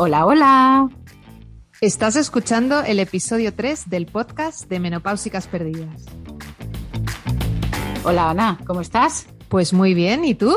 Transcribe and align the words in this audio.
Hola, 0.00 0.26
hola. 0.26 0.88
Estás 1.80 2.14
escuchando 2.14 2.82
el 2.84 3.00
episodio 3.00 3.52
3 3.52 3.90
del 3.90 4.06
podcast 4.06 4.68
de 4.68 4.78
Menopáusicas 4.78 5.48
Perdidas. 5.48 6.04
Hola, 8.04 8.30
Ana, 8.30 8.60
¿cómo 8.64 8.80
estás? 8.80 9.26
Pues 9.48 9.72
muy 9.72 9.94
bien, 9.94 10.24
¿y 10.24 10.36
tú? 10.36 10.54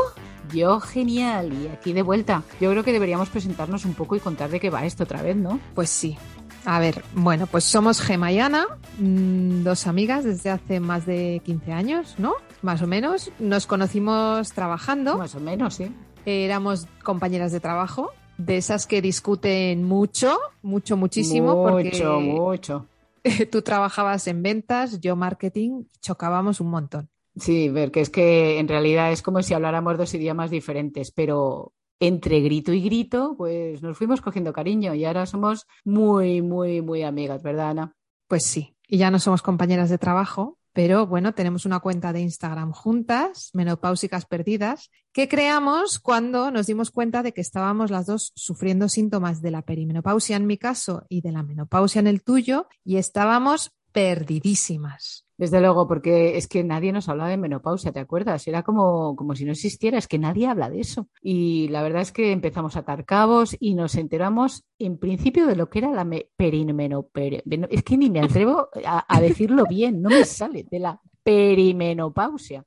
Yo 0.54 0.80
genial, 0.80 1.52
y 1.54 1.70
aquí 1.70 1.92
de 1.92 2.04
vuelta. 2.04 2.44
Yo 2.60 2.70
creo 2.70 2.84
que 2.84 2.92
deberíamos 2.92 3.30
presentarnos 3.30 3.84
un 3.84 3.96
poco 3.96 4.16
y 4.16 4.20
contar 4.20 4.52
de 4.52 4.60
qué 4.60 4.70
va 4.70 4.86
esto 4.86 5.06
otra 5.06 5.24
vez, 5.24 5.36
¿no? 5.36 5.60
Pues 5.74 5.90
sí. 5.90 6.20
A 6.66 6.78
ver, 6.78 7.04
bueno, 7.16 7.48
pues 7.48 7.64
somos 7.64 8.00
Gema 8.00 8.32
y 8.32 8.38
Ana, 8.38 8.68
mm, 9.00 9.64
dos 9.64 9.88
amigas 9.88 10.24
desde 10.24 10.52
hace 10.52 10.80
más 10.80 11.08
de 11.08 11.42
15 11.44 11.74
años, 11.74 12.14
¿no? 12.20 12.34
Más 12.62 12.84
o 12.84 12.86
menos. 12.86 13.32
Nos 13.40 13.66
conocimos 13.66 14.52
trabajando. 14.52 15.18
Más 15.18 15.34
o 15.34 15.40
menos, 15.40 15.74
sí. 15.74 15.92
Éramos 16.28 16.86
compañeras 17.04 17.52
de 17.52 17.60
trabajo, 17.60 18.12
de 18.46 18.58
esas 18.58 18.88
que 18.88 19.02
discuten 19.02 19.84
mucho, 19.84 20.38
mucho, 20.62 20.98
muchísimo. 20.98 21.56
Mucho, 21.56 21.72
porque 21.72 22.04
mucho. 22.04 22.88
Tú 23.52 23.62
trabajabas 23.62 24.28
en 24.28 24.42
ventas, 24.42 25.00
yo 25.00 25.16
marketing, 25.16 25.84
chocábamos 26.02 26.60
un 26.60 26.70
montón. 26.70 27.10
Sí, 27.36 27.70
ver 27.70 27.92
que 27.92 28.02
es 28.02 28.10
que 28.10 28.60
en 28.60 28.68
realidad 28.68 29.12
es 29.12 29.22
como 29.22 29.42
si 29.42 29.54
habláramos 29.54 29.98
dos 29.98 30.14
idiomas 30.14 30.52
diferentes, 30.52 31.12
pero 31.12 31.74
entre 32.00 32.42
grito 32.42 32.74
y 32.74 32.82
grito, 32.82 33.36
pues 33.38 33.82
nos 33.82 33.98
fuimos 33.98 34.22
cogiendo 34.22 34.52
cariño 34.52 34.94
y 34.96 35.06
ahora 35.06 35.26
somos 35.26 35.68
muy, 35.86 36.42
muy, 36.42 36.82
muy 36.82 37.04
amigas, 37.04 37.44
¿verdad, 37.44 37.70
Ana? 37.70 37.96
Pues 38.28 38.46
sí, 38.46 38.76
y 38.88 38.98
ya 38.98 39.12
no 39.12 39.20
somos 39.20 39.42
compañeras 39.42 39.90
de 39.90 39.98
trabajo, 39.98 40.58
pero 40.74 41.06
bueno, 41.06 41.34
tenemos 41.34 41.66
una 41.66 41.80
cuenta 41.80 42.14
de 42.14 42.22
Instagram 42.22 42.72
juntas, 42.72 43.50
Menopáusicas 43.54 44.26
Perdidas, 44.26 44.90
que 45.12 45.28
creamos 45.28 46.00
cuando 46.00 46.52
nos 46.52 46.68
dimos 46.68 46.92
cuenta 46.92 47.24
de 47.24 47.34
que 47.34 47.42
estábamos 47.42 47.92
las 47.92 48.06
dos 48.06 48.32
sufriendo 48.36 48.88
síntomas 48.88 49.42
de 49.42 49.52
la 49.52 49.64
perimenopausia 49.64 50.38
en 50.38 50.48
mi 50.48 50.58
caso 50.58 51.06
y 51.10 51.22
de 51.22 51.32
la 51.32 51.44
menopausia 51.44 52.00
en 52.00 52.08
el 52.08 52.24
tuyo 52.24 52.68
y 52.86 52.98
estábamos 52.98 53.72
perdidísimas. 53.92 55.26
Desde 55.38 55.60
luego, 55.60 55.88
porque 55.88 56.38
es 56.38 56.48
que 56.48 56.64
nadie 56.64 56.92
nos 56.92 57.10
hablaba 57.10 57.32
de 57.32 57.38
menopausia, 57.38 57.92
¿te 57.92 58.00
acuerdas? 58.00 58.48
Era 58.48 58.62
como, 58.62 59.16
como 59.16 59.36
si 59.36 59.44
no 59.44 59.52
existiera, 59.54 59.98
es 59.98 60.08
que 60.08 60.20
nadie 60.20 60.46
habla 60.46 60.70
de 60.70 60.82
eso. 60.82 61.08
Y 61.20 61.68
la 61.70 61.82
verdad 61.82 62.04
es 62.04 62.12
que 62.12 62.32
empezamos 62.32 62.76
a 62.76 62.82
atar 62.82 63.06
cabos 63.06 63.58
y 63.60 63.74
nos 63.74 63.96
enteramos 63.96 64.66
en 64.78 65.00
principio 65.00 65.48
de 65.48 65.56
lo 65.56 65.68
que 65.70 65.80
era 65.80 65.92
la 65.92 66.08
perimenopausia. 66.38 67.42
Es 67.72 67.84
que 67.84 67.98
ni 67.98 68.12
me 68.12 68.20
atrevo 68.22 68.70
a, 68.86 69.04
a 69.08 69.20
decirlo 69.20 69.64
bien, 69.68 70.02
no 70.02 70.10
me 70.10 70.26
sale, 70.26 70.68
de 70.70 70.80
la 70.80 71.02
perimenopausia, 71.24 72.66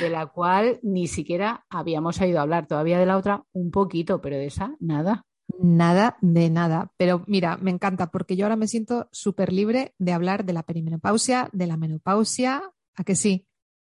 de 0.00 0.10
la 0.10 0.26
cual 0.26 0.78
ni 0.82 1.06
siquiera 1.06 1.64
habíamos 1.68 2.20
oído 2.20 2.40
hablar 2.40 2.66
todavía 2.66 2.98
de 2.98 3.06
la 3.06 3.16
otra 3.16 3.44
un 3.52 3.70
poquito, 3.70 4.20
pero 4.20 4.36
de 4.36 4.46
esa 4.46 4.74
nada. 4.80 5.26
Nada 5.58 6.16
de 6.20 6.50
nada. 6.50 6.92
Pero 6.96 7.24
mira, 7.26 7.56
me 7.56 7.70
encanta 7.70 8.10
porque 8.10 8.36
yo 8.36 8.44
ahora 8.44 8.56
me 8.56 8.68
siento 8.68 9.08
súper 9.12 9.52
libre 9.52 9.94
de 9.98 10.12
hablar 10.12 10.44
de 10.44 10.52
la 10.52 10.62
perimenopausia, 10.62 11.48
de 11.52 11.66
la 11.66 11.76
menopausia. 11.76 12.62
¿A 12.94 13.04
que 13.04 13.16
sí? 13.16 13.46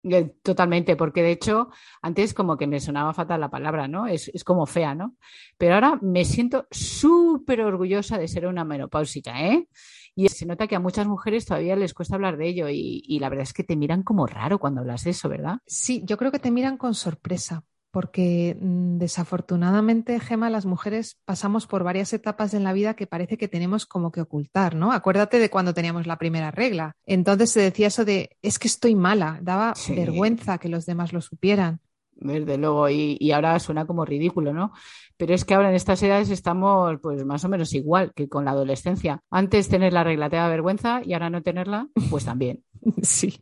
Eh, 0.04 0.34
totalmente, 0.44 0.96
porque 0.96 1.22
de 1.22 1.32
hecho 1.32 1.70
antes 2.02 2.34
como 2.34 2.56
que 2.58 2.68
me 2.68 2.80
sonaba 2.80 3.14
fatal 3.14 3.42
la 3.42 3.50
palabra, 3.50 3.88
¿no? 3.90 4.08
Es, 4.08 4.30
es 4.34 4.46
como 4.46 4.66
fea, 4.66 4.96
¿no? 4.96 5.18
Pero 5.58 5.76
ahora 5.76 6.00
me 6.02 6.24
siento 6.24 6.68
súper 6.72 7.62
orgullosa 7.62 8.18
de 8.18 8.30
ser 8.30 8.48
una 8.48 8.64
menopáusica, 8.64 9.46
¿eh? 9.46 9.68
Y 10.16 10.30
se 10.30 10.46
nota 10.46 10.68
que 10.68 10.76
a 10.76 10.80
muchas 10.80 11.06
mujeres 11.08 11.46
todavía 11.46 11.76
les 11.76 11.94
cuesta 11.94 12.16
hablar 12.16 12.38
de 12.38 12.48
ello 12.48 12.70
y, 12.70 13.04
y 13.06 13.20
la 13.20 13.28
verdad 13.28 13.44
es 13.44 13.54
que 13.54 13.66
te 13.66 13.76
miran 13.76 14.04
como 14.04 14.26
raro 14.26 14.58
cuando 14.60 14.80
hablas 14.82 15.04
de 15.04 15.12
eso, 15.12 15.28
¿verdad? 15.28 15.60
Sí, 15.66 16.02
yo 16.06 16.18
creo 16.18 16.32
que 16.32 16.40
te 16.40 16.52
miran 16.52 16.78
con 16.78 16.94
sorpresa, 16.94 17.66
porque 17.92 18.58
mm, 18.60 18.98
desafortunadamente, 18.98 20.20
Gema, 20.20 20.50
las 20.50 20.66
mujeres 20.66 21.18
pasamos 21.26 21.68
por 21.68 21.84
varias 21.84 22.14
etapas 22.14 22.54
en 22.54 22.64
la 22.64 22.74
vida 22.74 22.94
que 22.96 23.08
parece 23.08 23.38
que 23.38 23.48
tenemos 23.48 23.86
como 23.86 24.12
que 24.12 24.22
ocultar, 24.22 24.76
¿no? 24.76 24.92
Acuérdate 24.92 25.40
de 25.40 25.50
cuando 25.50 25.74
teníamos 25.74 26.08
la 26.08 26.18
primera 26.18 26.52
regla. 26.52 26.94
Entonces 27.06 27.52
se 27.52 27.62
decía 27.62 27.88
eso 27.88 28.06
de, 28.06 28.38
es 28.42 28.60
que 28.60 28.68
estoy 28.68 28.96
mala, 28.96 29.40
daba 29.42 29.74
Sí. 29.76 29.96
vergüenza 29.96 30.58
que 30.58 30.70
los 30.70 30.86
demás 30.86 31.14
lo 31.14 31.22
supieran. 31.22 31.80
Desde 32.22 32.58
luego, 32.58 32.90
y, 32.90 33.16
y 33.18 33.32
ahora 33.32 33.58
suena 33.60 33.86
como 33.86 34.04
ridículo, 34.04 34.52
¿no? 34.54 34.74
Pero 35.16 35.34
es 35.34 35.46
que 35.46 35.54
ahora 35.54 35.70
en 35.70 35.76
estas 35.76 36.04
edades 36.04 36.30
estamos 36.30 37.00
pues 37.02 37.24
más 37.26 37.46
o 37.46 37.50
menos 37.50 37.74
igual 37.74 38.12
que 38.14 38.28
con 38.28 38.44
la 38.44 38.52
adolescencia. 38.52 39.22
Antes 39.30 39.70
tener 39.70 39.94
la 39.94 40.04
regla 40.04 40.30
te 40.30 40.36
da 40.36 40.50
vergüenza 40.50 41.02
y 41.04 41.14
ahora 41.14 41.30
no 41.30 41.42
tenerla, 41.44 41.88
pues 42.10 42.26
también. 42.26 42.64
Sí. 43.02 43.42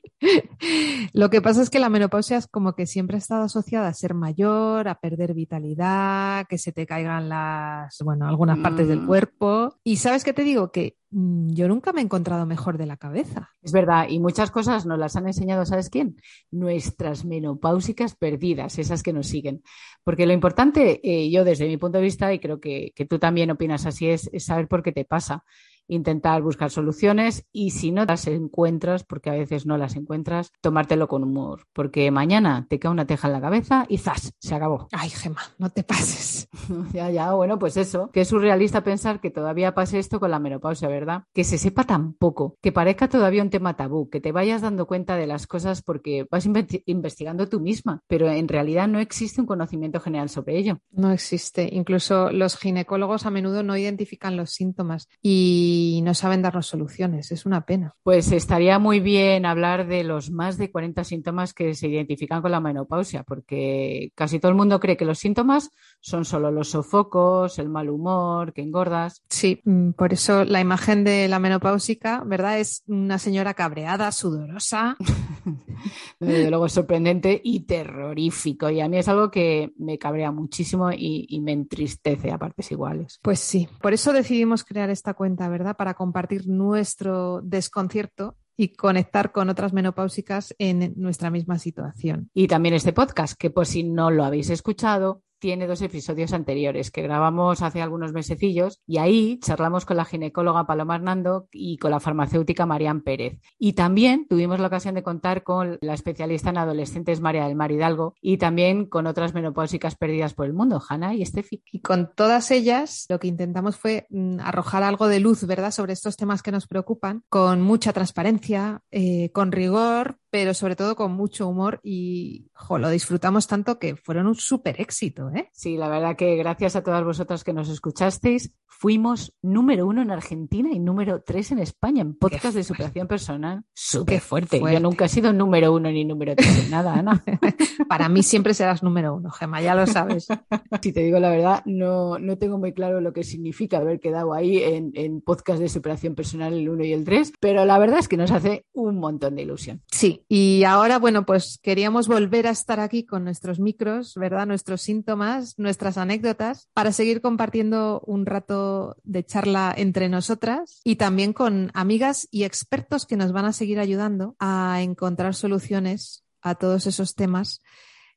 Lo 1.13 1.29
que 1.29 1.41
pasa 1.41 1.61
es 1.61 1.69
que 1.69 1.79
la 1.79 1.89
menopausia 1.89 2.37
es 2.37 2.47
como 2.47 2.73
que 2.73 2.85
siempre 2.87 3.15
ha 3.15 3.19
estado 3.19 3.43
asociada 3.43 3.87
a 3.87 3.93
ser 3.93 4.13
mayor, 4.13 4.87
a 4.87 4.99
perder 4.99 5.33
vitalidad, 5.33 6.47
que 6.47 6.57
se 6.57 6.71
te 6.71 6.85
caigan 6.85 7.29
las, 7.29 7.97
bueno, 8.03 8.27
algunas 8.27 8.57
partes 8.59 8.87
del 8.87 9.01
Mm. 9.01 9.07
cuerpo. 9.07 9.75
Y 9.83 9.97
sabes 9.97 10.23
qué 10.23 10.33
te 10.33 10.43
digo, 10.43 10.71
que 10.71 10.97
mm, 11.11 11.49
yo 11.53 11.67
nunca 11.67 11.93
me 11.93 12.01
he 12.01 12.03
encontrado 12.03 12.45
mejor 12.45 12.77
de 12.77 12.85
la 12.87 12.97
cabeza. 12.97 13.49
Es 13.61 13.71
verdad, 13.71 14.07
y 14.09 14.19
muchas 14.19 14.51
cosas 14.51 14.85
nos 14.85 14.97
las 14.99 15.15
han 15.15 15.27
enseñado, 15.27 15.65
¿sabes 15.65 15.89
quién? 15.89 16.17
Nuestras 16.51 17.23
menopáusicas 17.25 18.15
perdidas, 18.15 18.79
esas 18.79 19.03
que 19.03 19.13
nos 19.13 19.27
siguen. 19.27 19.61
Porque 20.03 20.25
lo 20.25 20.33
importante, 20.33 20.99
eh, 21.03 21.29
yo 21.29 21.43
desde 21.43 21.67
mi 21.67 21.77
punto 21.77 21.99
de 21.99 22.03
vista, 22.03 22.33
y 22.33 22.39
creo 22.39 22.59
que, 22.59 22.91
que 22.95 23.05
tú 23.05 23.19
también 23.19 23.51
opinas 23.51 23.85
así, 23.85 24.07
es, 24.09 24.29
es 24.33 24.45
saber 24.45 24.67
por 24.67 24.81
qué 24.83 24.91
te 24.91 25.05
pasa. 25.05 25.43
Intentar 25.87 26.41
buscar 26.41 26.69
soluciones 26.71 27.45
y 27.51 27.71
si 27.71 27.91
no 27.91 28.05
las 28.05 28.27
encuentras, 28.27 29.03
porque 29.03 29.29
a 29.29 29.33
veces 29.33 29.65
no 29.65 29.77
las 29.77 29.95
encuentras, 29.95 30.51
tomártelo 30.61 31.07
con 31.07 31.23
humor. 31.23 31.63
Porque 31.73 32.09
mañana 32.11 32.65
te 32.69 32.79
cae 32.79 32.91
una 32.91 33.05
teja 33.07 33.27
en 33.27 33.33
la 33.33 33.41
cabeza 33.41 33.85
y 33.89 33.97
¡zas! 33.97 34.33
Se 34.39 34.55
acabó. 34.55 34.87
Ay, 34.91 35.09
Gemma, 35.09 35.41
no 35.57 35.69
te 35.69 35.83
pases. 35.83 36.47
Ya, 36.93 37.09
ya, 37.09 37.33
bueno, 37.33 37.59
pues 37.59 37.77
eso, 37.77 38.09
que 38.11 38.21
es 38.21 38.27
surrealista 38.27 38.83
pensar 38.83 39.19
que 39.19 39.29
todavía 39.31 39.73
pase 39.73 39.99
esto 39.99 40.19
con 40.19 40.31
la 40.31 40.39
menopausia, 40.39 40.87
¿verdad? 40.87 41.23
Que 41.33 41.43
se 41.43 41.57
sepa 41.57 41.83
tan 41.85 42.13
poco, 42.13 42.55
que 42.61 42.71
parezca 42.71 43.07
todavía 43.07 43.41
un 43.43 43.49
tema 43.49 43.75
tabú, 43.75 44.09
que 44.09 44.21
te 44.21 44.31
vayas 44.31 44.61
dando 44.61 44.85
cuenta 44.87 45.15
de 45.15 45.27
las 45.27 45.47
cosas 45.47 45.81
porque 45.81 46.25
vas 46.29 46.47
inve- 46.47 46.83
investigando 46.85 47.47
tú 47.47 47.59
misma, 47.59 48.01
pero 48.07 48.29
en 48.29 48.47
realidad 48.47 48.87
no 48.87 48.99
existe 48.99 49.41
un 49.41 49.47
conocimiento 49.47 49.99
general 49.99 50.29
sobre 50.29 50.57
ello. 50.57 50.79
No 50.91 51.11
existe. 51.11 51.69
Incluso 51.71 52.31
los 52.31 52.57
ginecólogos 52.57 53.25
a 53.25 53.31
menudo 53.31 53.63
no 53.63 53.77
identifican 53.77 54.37
los 54.37 54.51
síntomas 54.51 55.07
y 55.21 55.76
no 56.03 56.13
saben 56.13 56.41
darnos 56.41 56.67
soluciones. 56.67 57.31
Es 57.31 57.45
una 57.45 57.65
pena. 57.65 57.95
Pues 58.03 58.31
estaría 58.31 58.79
muy 58.79 58.99
bien 58.99 59.45
hablar 59.45 59.87
de 59.87 60.03
los 60.03 60.31
más 60.31 60.57
de 60.57 60.71
40 60.71 61.03
síntomas 61.03 61.53
que 61.53 61.73
se 61.73 61.87
identifican 61.87 62.41
con 62.41 62.51
la 62.51 62.59
menopausia, 62.59 63.23
porque 63.23 64.11
casi 64.15 64.39
todo 64.39 64.51
el 64.51 64.57
mundo 64.57 64.79
cree 64.79 64.97
que 64.97 65.05
los 65.05 65.19
síntomas 65.19 65.71
son 65.99 66.25
solo 66.25 66.51
los 66.51 66.69
sofocos, 66.69 67.59
el 67.59 67.69
mal 67.69 67.89
humor, 67.89 68.53
que 68.53 68.61
engordas. 68.61 69.23
Sí, 69.29 69.61
mm, 69.63 69.91
por 69.91 70.13
eso 70.13 70.45
la 70.45 70.61
imagen 70.61 71.03
de 71.03 71.27
la 71.27 71.39
menopáusica, 71.39 72.23
¿verdad? 72.25 72.59
Es 72.59 72.83
una 72.87 73.19
señora 73.19 73.53
cabreada, 73.53 74.11
sudorosa. 74.11 74.97
Desde 76.19 76.49
luego 76.49 76.65
es 76.65 76.73
sorprendente 76.73 77.39
y 77.43 77.61
terrorífico. 77.61 78.69
Y 78.69 78.81
a 78.81 78.87
mí 78.87 78.97
es 78.97 79.07
algo 79.07 79.29
que 79.31 79.73
me 79.77 79.97
cabrea 79.97 80.31
muchísimo 80.31 80.91
y, 80.91 81.25
y 81.29 81.39
me 81.41 81.51
entristece 81.51 82.31
a 82.31 82.37
partes 82.37 82.71
iguales. 82.71 83.19
Pues 83.21 83.39
sí, 83.39 83.67
por 83.81 83.93
eso 83.93 84.13
decidimos 84.13 84.63
crear 84.63 84.89
esta 84.89 85.13
cuenta, 85.13 85.47
¿verdad? 85.49 85.66
Para 85.75 85.93
compartir 85.93 86.47
nuestro 86.47 87.41
desconcierto 87.41 88.35
y 88.57 88.69
conectar 88.69 89.31
con 89.31 89.49
otras 89.49 89.71
menopáusicas 89.71 90.55
en 90.57 90.93
nuestra 90.97 91.29
misma 91.29 91.59
situación. 91.59 92.29
Y 92.33 92.47
también 92.47 92.73
este 92.73 92.91
podcast, 92.91 93.37
que 93.37 93.51
por 93.51 93.67
si 93.67 93.83
no 93.83 94.09
lo 94.09 94.25
habéis 94.25 94.49
escuchado, 94.49 95.21
tiene 95.39 95.67
dos 95.67 95.81
episodios 95.81 96.33
anteriores 96.33 96.91
que 96.91 97.01
grabamos 97.01 97.61
hace 97.61 97.81
algunos 97.81 98.13
mesecillos 98.13 98.81
y 98.85 98.97
ahí 98.97 99.39
charlamos 99.39 99.85
con 99.85 99.97
la 99.97 100.05
ginecóloga 100.05 100.65
Paloma 100.65 100.95
Hernando 100.95 101.47
y 101.51 101.77
con 101.77 101.91
la 101.91 101.99
farmacéutica 101.99 102.65
Marian 102.65 103.01
Pérez. 103.01 103.39
Y 103.57 103.73
también 103.73 104.27
tuvimos 104.27 104.59
la 104.59 104.67
ocasión 104.67 104.95
de 104.95 105.03
contar 105.03 105.43
con 105.43 105.77
la 105.81 105.93
especialista 105.93 106.49
en 106.49 106.57
adolescentes 106.57 107.21
María 107.21 107.45
del 107.47 107.55
Mar 107.55 107.71
Hidalgo 107.71 108.15
y 108.21 108.37
también 108.37 108.85
con 108.85 109.07
otras 109.07 109.33
menopáusicas 109.33 109.95
perdidas 109.95 110.33
por 110.33 110.45
el 110.45 110.53
mundo, 110.53 110.81
Hanna 110.87 111.13
y 111.13 111.21
Estefi. 111.21 111.63
Y 111.71 111.81
con 111.81 112.11
todas 112.15 112.51
ellas 112.51 113.05
lo 113.09 113.19
que 113.19 113.27
intentamos 113.27 113.77
fue 113.77 114.07
mm, 114.09 114.39
arrojar 114.39 114.83
algo 114.83 115.07
de 115.07 115.19
luz, 115.19 115.45
¿verdad?, 115.45 115.71
sobre 115.71 115.93
estos 115.93 116.17
temas 116.17 116.41
que 116.41 116.51
nos 116.51 116.67
preocupan, 116.67 117.23
con 117.29 117.61
mucha 117.61 117.93
transparencia, 117.93 118.81
eh, 118.91 119.31
con 119.31 119.51
rigor, 119.51 120.17
pero 120.29 120.53
sobre 120.53 120.75
todo 120.75 120.95
con 120.95 121.13
mucho 121.13 121.47
humor 121.47 121.79
y 121.83 122.49
jo, 122.53 122.77
lo 122.77 122.89
disfrutamos 122.89 123.47
tanto 123.47 123.79
que 123.79 123.95
fueron 123.95 124.27
un 124.27 124.35
súper 124.35 124.81
éxito, 124.81 125.29
¿eh? 125.31 125.49
Sí, 125.53 125.77
la 125.77 125.89
verdad 125.89 126.15
que 126.15 126.35
gracias 126.35 126.75
a 126.75 126.83
todas 126.83 127.03
vosotras 127.03 127.43
que 127.43 127.53
nos 127.53 127.69
escuchasteis, 127.69 128.53
fuimos 128.65 129.33
número 129.41 129.87
uno 129.87 130.01
en 130.01 130.11
Argentina 130.11 130.69
y 130.71 130.79
número 130.79 131.23
tres 131.23 131.51
en 131.51 131.59
España 131.59 132.01
en 132.01 132.15
podcast 132.15 132.55
de 132.55 132.63
superación 132.63 133.07
personal. 133.07 133.63
Súper 133.73 134.21
fuerte. 134.21 134.59
fuerte. 134.59 134.75
Yo 134.75 134.79
nunca 134.81 135.05
he 135.05 135.09
sido 135.09 135.33
número 135.33 135.73
uno 135.73 135.89
ni 135.89 136.05
número 136.05 136.35
tres 136.35 136.65
en 136.65 136.71
nada, 136.71 136.93
Ana. 136.93 137.23
Para 137.89 138.09
mí 138.09 138.21
siempre 138.21 138.53
serás 138.53 138.83
número 138.83 139.15
uno, 139.15 139.31
Gemma, 139.31 139.61
ya 139.61 139.75
lo 139.75 139.87
sabes. 139.87 140.27
Si 140.81 140.93
te 140.93 141.01
digo 141.01 141.19
la 141.19 141.29
verdad, 141.29 141.63
no, 141.65 142.19
no 142.19 142.37
tengo 142.37 142.57
muy 142.57 142.71
claro 142.73 143.01
lo 143.01 143.11
que 143.11 143.23
significa 143.23 143.77
haber 143.77 143.99
quedado 143.99 144.33
ahí 144.33 144.61
en, 144.63 144.91
en 144.93 145.21
podcast 145.21 145.59
de 145.59 145.69
superación 145.69 146.13
personal 146.13 146.53
el 146.53 146.69
1 146.69 146.83
y 146.83 146.93
el 146.93 147.03
3, 147.03 147.33
pero 147.39 147.65
la 147.65 147.79
verdad 147.79 147.99
es 147.99 148.07
que 148.07 148.17
nos 148.17 148.31
hace 148.31 148.65
un 148.73 148.99
montón 148.99 149.35
de 149.35 149.41
ilusión. 149.41 149.81
Sí, 149.91 150.16
Y 150.27 150.63
ahora, 150.63 150.99
bueno, 150.99 151.25
pues 151.25 151.59
queríamos 151.61 152.07
volver 152.07 152.47
a 152.47 152.51
estar 152.51 152.79
aquí 152.79 153.05
con 153.05 153.23
nuestros 153.23 153.59
micros, 153.59 154.13
¿verdad? 154.15 154.45
Nuestros 154.45 154.81
síntomas, 154.81 155.53
nuestras 155.57 155.97
anécdotas, 155.97 156.69
para 156.73 156.91
seguir 156.91 157.21
compartiendo 157.21 158.01
un 158.05 158.25
rato 158.25 158.97
de 159.03 159.25
charla 159.25 159.73
entre 159.75 160.09
nosotras 160.09 160.81
y 160.83 160.95
también 160.95 161.33
con 161.33 161.71
amigas 161.73 162.27
y 162.31 162.43
expertos 162.43 163.05
que 163.05 163.17
nos 163.17 163.31
van 163.31 163.45
a 163.45 163.53
seguir 163.53 163.79
ayudando 163.79 164.35
a 164.39 164.81
encontrar 164.81 165.35
soluciones 165.35 166.23
a 166.41 166.55
todos 166.55 166.87
esos 166.87 167.15
temas 167.15 167.61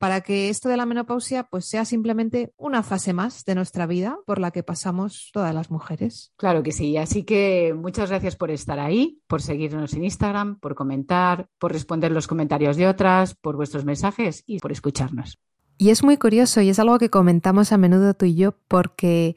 para 0.01 0.21
que 0.21 0.49
esto 0.49 0.67
de 0.67 0.77
la 0.77 0.87
menopausia 0.87 1.43
pues 1.43 1.65
sea 1.65 1.85
simplemente 1.85 2.51
una 2.57 2.81
fase 2.81 3.13
más 3.13 3.45
de 3.45 3.53
nuestra 3.53 3.85
vida 3.85 4.17
por 4.25 4.39
la 4.39 4.49
que 4.49 4.63
pasamos 4.63 5.29
todas 5.31 5.53
las 5.53 5.69
mujeres. 5.69 6.33
Claro 6.37 6.63
que 6.63 6.71
sí, 6.71 6.97
así 6.97 7.21
que 7.21 7.75
muchas 7.77 8.09
gracias 8.09 8.35
por 8.35 8.49
estar 8.49 8.79
ahí, 8.79 9.21
por 9.27 9.43
seguirnos 9.43 9.93
en 9.93 10.03
Instagram, 10.03 10.59
por 10.59 10.73
comentar, 10.73 11.49
por 11.59 11.71
responder 11.71 12.11
los 12.11 12.25
comentarios 12.25 12.77
de 12.77 12.87
otras, 12.87 13.35
por 13.35 13.55
vuestros 13.55 13.85
mensajes 13.85 14.43
y 14.47 14.57
por 14.57 14.71
escucharnos. 14.71 15.37
Y 15.77 15.91
es 15.91 16.03
muy 16.03 16.17
curioso 16.17 16.61
y 16.61 16.69
es 16.69 16.79
algo 16.79 16.97
que 16.97 17.11
comentamos 17.11 17.71
a 17.71 17.77
menudo 17.77 18.15
tú 18.15 18.25
y 18.25 18.33
yo 18.33 18.55
porque 18.67 19.35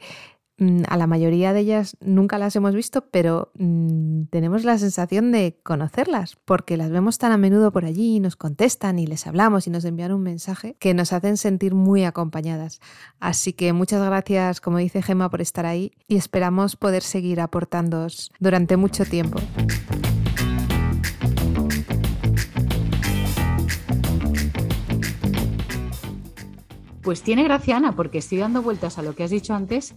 a 0.86 0.96
la 0.96 1.08
mayoría 1.08 1.52
de 1.52 1.60
ellas 1.60 1.96
nunca 2.00 2.38
las 2.38 2.54
hemos 2.54 2.74
visto, 2.74 3.08
pero 3.10 3.50
mm, 3.54 4.24
tenemos 4.30 4.62
la 4.62 4.78
sensación 4.78 5.32
de 5.32 5.58
conocerlas, 5.64 6.36
porque 6.44 6.76
las 6.76 6.90
vemos 6.90 7.18
tan 7.18 7.32
a 7.32 7.36
menudo 7.36 7.72
por 7.72 7.84
allí 7.84 8.16
y 8.16 8.20
nos 8.20 8.36
contestan 8.36 9.00
y 9.00 9.06
les 9.06 9.26
hablamos 9.26 9.66
y 9.66 9.70
nos 9.70 9.84
envían 9.84 10.12
un 10.12 10.22
mensaje 10.22 10.76
que 10.78 10.94
nos 10.94 11.12
hacen 11.12 11.38
sentir 11.38 11.74
muy 11.74 12.04
acompañadas. 12.04 12.80
Así 13.18 13.52
que 13.52 13.72
muchas 13.72 14.04
gracias, 14.04 14.60
como 14.60 14.78
dice 14.78 15.02
Gemma, 15.02 15.28
por 15.28 15.40
estar 15.40 15.66
ahí 15.66 15.92
y 16.06 16.16
esperamos 16.16 16.76
poder 16.76 17.02
seguir 17.02 17.40
aportándoos 17.40 18.30
durante 18.38 18.76
mucho 18.76 19.04
tiempo. 19.04 19.40
Pues 27.02 27.22
tiene 27.22 27.42
gracia, 27.42 27.76
Ana, 27.76 27.96
porque 27.96 28.18
estoy 28.18 28.38
dando 28.38 28.62
vueltas 28.62 28.98
a 28.98 29.02
lo 29.02 29.14
que 29.14 29.24
has 29.24 29.30
dicho 29.30 29.52
antes 29.52 29.94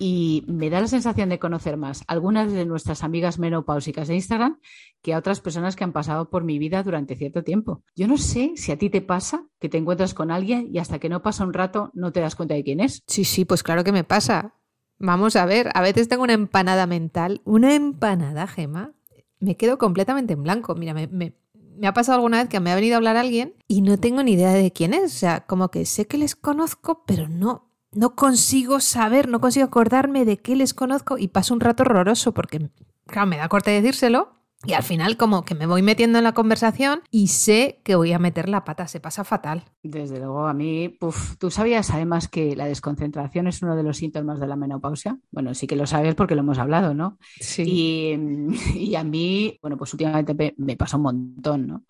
y 0.00 0.44
me 0.48 0.70
da 0.70 0.80
la 0.80 0.88
sensación 0.88 1.28
de 1.28 1.38
conocer 1.38 1.76
más 1.76 2.02
algunas 2.06 2.50
de 2.50 2.64
nuestras 2.64 3.04
amigas 3.04 3.38
menopáusicas 3.38 4.08
de 4.08 4.14
Instagram 4.14 4.58
que 5.02 5.12
a 5.12 5.18
otras 5.18 5.40
personas 5.40 5.76
que 5.76 5.84
han 5.84 5.92
pasado 5.92 6.30
por 6.30 6.42
mi 6.42 6.58
vida 6.58 6.82
durante 6.82 7.16
cierto 7.16 7.44
tiempo. 7.44 7.84
Yo 7.94 8.08
no 8.08 8.16
sé 8.16 8.52
si 8.56 8.72
a 8.72 8.78
ti 8.78 8.88
te 8.88 9.02
pasa 9.02 9.46
que 9.60 9.68
te 9.68 9.76
encuentras 9.76 10.14
con 10.14 10.30
alguien 10.30 10.70
y 10.72 10.78
hasta 10.78 10.98
que 10.98 11.10
no 11.10 11.22
pasa 11.22 11.44
un 11.44 11.52
rato 11.52 11.90
no 11.92 12.12
te 12.12 12.20
das 12.20 12.34
cuenta 12.34 12.54
de 12.54 12.64
quién 12.64 12.80
es. 12.80 13.02
Sí, 13.06 13.24
sí, 13.24 13.44
pues 13.44 13.62
claro 13.62 13.84
que 13.84 13.92
me 13.92 14.02
pasa. 14.02 14.54
Vamos 14.98 15.36
a 15.36 15.44
ver, 15.44 15.70
a 15.74 15.82
veces 15.82 16.08
tengo 16.08 16.22
una 16.22 16.32
empanada 16.32 16.86
mental, 16.86 17.42
una 17.44 17.74
empanada, 17.74 18.46
Gema. 18.46 18.92
Me 19.38 19.58
quedo 19.58 19.76
completamente 19.76 20.32
en 20.32 20.42
blanco. 20.42 20.74
Mira, 20.74 20.94
me, 20.94 21.08
me, 21.08 21.34
me 21.76 21.86
ha 21.86 21.92
pasado 21.92 22.16
alguna 22.16 22.38
vez 22.38 22.48
que 22.48 22.60
me 22.60 22.72
ha 22.72 22.74
venido 22.74 22.94
a 22.94 22.96
hablar 22.96 23.18
alguien 23.18 23.54
y 23.68 23.82
no 23.82 23.98
tengo 23.98 24.22
ni 24.22 24.32
idea 24.32 24.52
de 24.52 24.70
quién 24.70 24.94
es. 24.94 25.14
O 25.14 25.18
sea, 25.18 25.46
como 25.46 25.70
que 25.70 25.84
sé 25.84 26.06
que 26.06 26.16
les 26.16 26.36
conozco, 26.36 27.04
pero 27.06 27.28
no, 27.28 27.69
no 27.92 28.14
consigo 28.14 28.80
saber, 28.80 29.28
no 29.28 29.40
consigo 29.40 29.66
acordarme 29.66 30.24
de 30.24 30.38
qué 30.38 30.56
les 30.56 30.74
conozco 30.74 31.18
y 31.18 31.28
paso 31.28 31.54
un 31.54 31.60
rato 31.60 31.82
horroroso 31.82 32.32
porque, 32.32 32.70
claro, 33.06 33.26
me 33.26 33.36
da 33.36 33.48
corte 33.48 33.70
decírselo. 33.70 34.40
Y 34.66 34.74
al 34.74 34.82
final 34.82 35.16
como 35.16 35.46
que 35.46 35.54
me 35.54 35.64
voy 35.64 35.80
metiendo 35.80 36.18
en 36.18 36.24
la 36.24 36.34
conversación 36.34 37.00
y 37.10 37.28
sé 37.28 37.80
que 37.82 37.94
voy 37.94 38.12
a 38.12 38.18
meter 38.18 38.46
la 38.46 38.62
pata, 38.62 38.86
se 38.88 39.00
pasa 39.00 39.24
fatal. 39.24 39.64
Desde 39.82 40.18
luego, 40.18 40.46
a 40.46 40.52
mí, 40.52 40.98
tú 41.38 41.50
sabías 41.50 41.90
además 41.90 42.28
que 42.28 42.54
la 42.54 42.66
desconcentración 42.66 43.46
es 43.46 43.62
uno 43.62 43.74
de 43.74 43.82
los 43.82 43.96
síntomas 43.96 44.38
de 44.38 44.46
la 44.46 44.56
menopausia. 44.56 45.18
Bueno, 45.30 45.54
sí 45.54 45.66
que 45.66 45.76
lo 45.76 45.86
sabes 45.86 46.14
porque 46.14 46.34
lo 46.34 46.42
hemos 46.42 46.58
hablado, 46.58 46.92
¿no? 46.92 47.18
Sí. 47.40 48.18
Y, 48.74 48.94
a 48.96 49.04
mí, 49.04 49.58
bueno, 49.62 49.78
pues 49.78 49.94
últimamente 49.94 50.34
me, 50.34 50.54
me 50.58 50.76
pasa 50.76 50.98
un 50.98 51.04
montón, 51.04 51.66
¿no? 51.66 51.84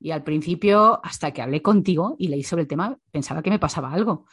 Y 0.00 0.10
al 0.10 0.24
principio, 0.24 1.00
hasta 1.04 1.30
que 1.30 1.42
hablé 1.42 1.62
contigo 1.62 2.16
y 2.18 2.26
leí 2.28 2.42
sobre 2.42 2.62
el 2.62 2.68
tema, 2.68 2.98
pensaba 3.12 3.42
que 3.42 3.50
me 3.50 3.58
pasaba 3.60 3.92
algo. 3.92 4.26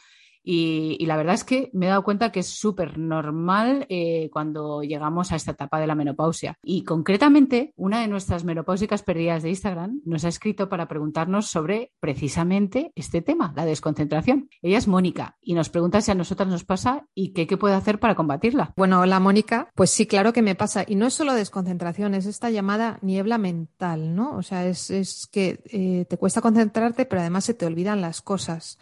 Y, 0.50 1.04
la 1.04 1.18
verdad 1.18 1.34
es 1.34 1.44
que 1.44 1.68
me 1.74 1.84
he 1.84 1.88
dado 1.90 2.02
cuenta 2.02 2.32
que 2.32 2.40
es 2.40 2.46
súper 2.46 2.96
normal 2.96 3.84
eh, 3.90 4.30
cuando 4.32 4.80
llegamos 4.80 5.30
a 5.30 5.36
esta 5.36 5.50
etapa 5.50 5.78
de 5.78 5.86
la 5.86 5.94
menopausia. 5.94 6.56
Y 6.62 6.84
concretamente, 6.84 7.74
una 7.76 8.00
de 8.00 8.08
nuestras 8.08 8.44
menopáusicas 8.44 9.02
perdidas 9.02 9.42
de 9.42 9.50
Instagram 9.50 10.00
nos 10.06 10.24
ha 10.24 10.28
escrito 10.28 10.70
para 10.70 10.88
preguntarnos 10.88 11.48
sobre 11.48 11.92
precisamente 12.00 12.92
este 12.94 13.20
tema, 13.20 13.52
la 13.56 13.66
desconcentración. 13.66 14.48
Ella 14.62 14.78
es 14.78 14.88
Mónica 14.88 15.36
y 15.42 15.52
nos 15.52 15.68
pregunta 15.68 16.00
si 16.00 16.12
a 16.12 16.14
nosotras 16.14 16.48
nos 16.48 16.64
pasa 16.64 17.06
y 17.14 17.34
qué, 17.34 17.46
puede 17.58 17.74
hacer 17.74 18.00
para 18.00 18.14
combatirla. 18.14 18.72
Bueno, 18.74 19.00
hola 19.00 19.20
Mónica, 19.20 19.68
pues 19.74 19.90
sí, 19.90 20.06
claro 20.06 20.32
que 20.32 20.40
me 20.40 20.54
pasa. 20.54 20.82
Y 20.86 20.94
no 20.94 21.08
es 21.08 21.12
solo 21.12 21.34
desconcentración, 21.34 22.14
es 22.14 22.24
esta 22.24 22.48
llamada 22.48 22.98
niebla 23.02 23.36
mental, 23.36 24.14
¿no? 24.14 24.34
O 24.34 24.42
sea, 24.42 24.66
es, 24.66 24.88
es 24.88 25.26
que 25.30 25.60
eh, 25.66 26.06
te 26.08 26.16
cuesta 26.16 26.40
concentrarte, 26.40 27.04
pero 27.04 27.20
además 27.20 27.44
se 27.44 27.52
te 27.52 27.66
olvidan 27.66 28.00
las 28.00 28.22
cosas. 28.22 28.78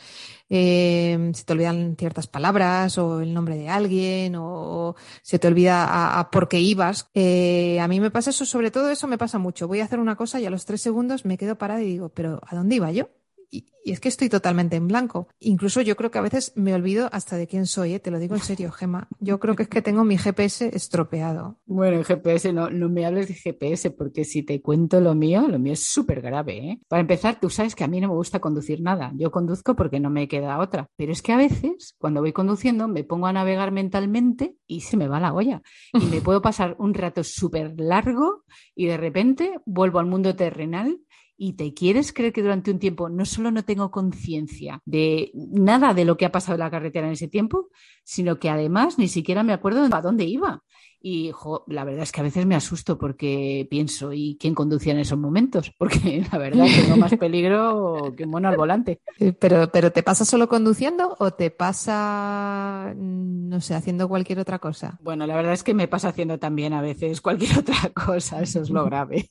Eh, 0.48 1.30
se 1.34 1.44
te 1.44 1.52
olvidan 1.52 1.96
ciertas 1.98 2.26
palabras 2.26 2.98
o 2.98 3.20
el 3.20 3.34
nombre 3.34 3.56
de 3.56 3.68
alguien 3.68 4.34
o 4.36 4.94
se 5.22 5.38
te 5.38 5.48
olvida 5.48 6.18
a, 6.18 6.30
por 6.30 6.48
qué 6.48 6.60
ibas. 6.60 7.08
Eh, 7.14 7.80
a 7.80 7.88
mí 7.88 8.00
me 8.00 8.10
pasa 8.10 8.30
eso, 8.30 8.44
sobre 8.46 8.70
todo 8.70 8.90
eso 8.90 9.06
me 9.06 9.18
pasa 9.18 9.38
mucho. 9.38 9.68
Voy 9.68 9.80
a 9.80 9.84
hacer 9.84 9.98
una 9.98 10.16
cosa 10.16 10.40
y 10.40 10.46
a 10.46 10.50
los 10.50 10.64
tres 10.66 10.80
segundos 10.82 11.24
me 11.24 11.38
quedo 11.38 11.56
parada 11.58 11.82
y 11.82 11.86
digo, 11.86 12.08
pero 12.10 12.40
¿a 12.46 12.54
dónde 12.54 12.76
iba 12.76 12.90
yo? 12.92 13.08
Y, 13.50 13.66
es 13.84 14.00
que 14.00 14.08
estoy 14.08 14.28
totalmente 14.28 14.74
en 14.74 14.88
blanco. 14.88 15.28
Incluso 15.38 15.80
yo 15.80 15.96
creo 15.96 16.10
que 16.10 16.18
a 16.18 16.22
veces 16.22 16.52
me 16.56 16.74
olvido 16.74 17.08
hasta 17.12 17.36
de 17.36 17.46
quién 17.46 17.66
soy, 17.66 17.94
¿eh? 17.94 18.00
te 18.00 18.10
lo 18.10 18.18
digo 18.18 18.34
en 18.34 18.40
serio, 18.40 18.72
Gema. 18.72 19.08
Yo 19.20 19.38
creo 19.38 19.54
que 19.54 19.62
es 19.62 19.68
que 19.68 19.80
tengo 19.80 20.02
mi 20.02 20.18
GPS 20.18 20.74
estropeado. 20.74 21.60
Bueno, 21.66 21.98
el 21.98 22.04
GPS, 22.04 22.52
no, 22.52 22.68
no 22.68 22.88
me 22.88 23.06
hables 23.06 23.28
de 23.28 23.34
GPS, 23.34 23.92
porque 23.92 24.24
si 24.24 24.42
te 24.42 24.60
cuento 24.60 25.00
lo 25.00 25.14
mío, 25.14 25.46
lo 25.46 25.60
mío 25.60 25.74
es 25.74 25.84
súper 25.84 26.20
grave. 26.20 26.58
¿eh? 26.58 26.80
Para 26.88 27.00
empezar, 27.00 27.38
tú 27.38 27.48
sabes 27.48 27.76
que 27.76 27.84
a 27.84 27.88
mí 27.88 28.00
no 28.00 28.08
me 28.08 28.14
gusta 28.14 28.40
conducir 28.40 28.80
nada. 28.80 29.12
Yo 29.14 29.30
conduzco 29.30 29.76
porque 29.76 30.00
no 30.00 30.10
me 30.10 30.26
queda 30.26 30.58
otra. 30.58 30.88
Pero 30.96 31.12
es 31.12 31.22
que 31.22 31.32
a 31.32 31.36
veces, 31.36 31.94
cuando 31.98 32.20
voy 32.20 32.32
conduciendo, 32.32 32.88
me 32.88 33.04
pongo 33.04 33.28
a 33.28 33.32
navegar 33.32 33.70
mentalmente 33.70 34.56
y 34.66 34.80
se 34.80 34.96
me 34.96 35.06
va 35.06 35.20
la 35.20 35.32
olla. 35.32 35.62
Y 35.92 36.06
me 36.06 36.20
puedo 36.22 36.42
pasar 36.42 36.74
un 36.80 36.92
rato 36.92 37.22
súper 37.22 37.74
largo 37.78 38.44
y 38.74 38.86
de 38.86 38.96
repente 38.96 39.60
vuelvo 39.64 40.00
al 40.00 40.06
mundo 40.06 40.34
terrenal 40.34 40.98
y 41.36 41.54
te 41.54 41.74
quieres 41.74 42.12
creer 42.12 42.32
que 42.32 42.42
durante 42.42 42.70
un 42.70 42.78
tiempo 42.78 43.08
no 43.08 43.24
solo 43.24 43.50
no 43.50 43.64
tengo 43.64 43.90
conciencia 43.90 44.80
de 44.84 45.30
nada 45.34 45.94
de 45.94 46.04
lo 46.04 46.16
que 46.16 46.24
ha 46.24 46.32
pasado 46.32 46.54
en 46.54 46.60
la 46.60 46.70
carretera 46.70 47.06
en 47.06 47.12
ese 47.12 47.28
tiempo, 47.28 47.70
sino 48.06 48.38
que 48.38 48.48
además 48.48 48.98
ni 48.98 49.08
siquiera 49.08 49.42
me 49.42 49.52
acuerdo 49.52 49.84
a 49.90 50.00
dónde 50.00 50.24
iba. 50.24 50.62
Y 51.08 51.30
la 51.68 51.84
verdad 51.84 52.02
es 52.02 52.10
que 52.10 52.20
a 52.20 52.24
veces 52.24 52.46
me 52.46 52.56
asusto 52.56 52.98
porque 52.98 53.66
pienso, 53.70 54.12
¿y 54.12 54.36
quién 54.40 54.54
conducía 54.54 54.92
en 54.92 54.98
esos 54.98 55.18
momentos? 55.18 55.72
Porque 55.78 56.26
la 56.32 56.38
verdad 56.38 56.66
tengo 56.66 56.96
más 56.96 57.14
peligro 57.18 58.12
que 58.16 58.24
un 58.24 58.30
mono 58.30 58.48
al 58.48 58.56
volante. 58.56 59.00
Pero, 59.38 59.70
pero 59.70 59.92
¿te 59.92 60.02
pasa 60.02 60.24
solo 60.24 60.48
conduciendo 60.48 61.14
o 61.20 61.30
te 61.32 61.52
pasa, 61.52 62.92
no 62.96 63.60
sé, 63.60 63.74
haciendo 63.74 64.08
cualquier 64.08 64.40
otra 64.40 64.58
cosa? 64.58 64.98
Bueno, 65.00 65.28
la 65.28 65.36
verdad 65.36 65.52
es 65.52 65.62
que 65.62 65.74
me 65.74 65.86
pasa 65.86 66.08
haciendo 66.08 66.38
también 66.38 66.72
a 66.72 66.80
veces 66.80 67.20
cualquier 67.20 67.56
otra 67.58 67.90
cosa, 67.94 68.42
eso 68.42 68.62
es 68.62 68.70
lo 68.70 68.84
grave. 68.84 69.30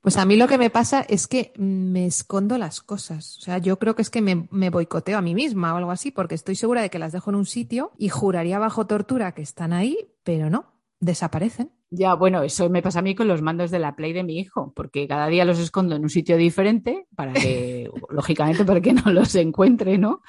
Pues 0.00 0.16
a 0.16 0.24
mí 0.24 0.36
lo 0.36 0.48
que 0.48 0.58
me 0.58 0.70
pasa 0.70 1.02
es 1.02 1.28
que 1.28 1.52
me 1.56 2.06
escondo 2.06 2.58
las 2.58 2.80
cosas. 2.80 3.38
O 3.38 3.40
sea, 3.42 3.58
yo 3.58 3.78
creo 3.78 3.94
que 3.94 4.02
es 4.02 4.10
que 4.10 4.22
me, 4.22 4.48
me 4.50 4.70
boicoteo 4.70 5.18
a 5.18 5.22
mí 5.22 5.34
misma 5.34 5.72
o 5.74 5.76
algo 5.76 5.92
así, 5.92 6.10
porque 6.10 6.34
estoy 6.34 6.56
segura 6.56 6.82
de 6.82 6.90
que 6.90 6.98
las 6.98 7.12
dejo 7.12 7.30
en 7.30 7.36
un 7.36 7.46
sitio 7.46 7.92
y 7.98 8.08
juraría 8.08 8.58
bajo 8.58 8.86
tortura 8.86 9.32
que 9.32 9.42
están 9.42 9.72
ahí, 9.72 9.96
pero 10.22 10.50
no 10.50 10.76
desaparecen. 11.00 11.72
Ya, 11.90 12.14
bueno, 12.14 12.42
eso 12.42 12.68
me 12.68 12.82
pasa 12.82 12.98
a 12.98 13.02
mí 13.02 13.14
con 13.14 13.28
los 13.28 13.42
mandos 13.42 13.70
de 13.70 13.78
la 13.78 13.94
Play 13.94 14.12
de 14.12 14.24
mi 14.24 14.38
hijo, 14.38 14.72
porque 14.74 15.06
cada 15.06 15.28
día 15.28 15.44
los 15.44 15.60
escondo 15.60 15.94
en 15.94 16.02
un 16.02 16.10
sitio 16.10 16.36
diferente 16.36 17.06
para 17.14 17.32
que, 17.32 17.88
lógicamente, 18.10 18.64
para 18.64 18.80
que 18.80 18.92
no 18.92 19.12
los 19.12 19.34
encuentre, 19.36 19.96
¿no? 19.96 20.22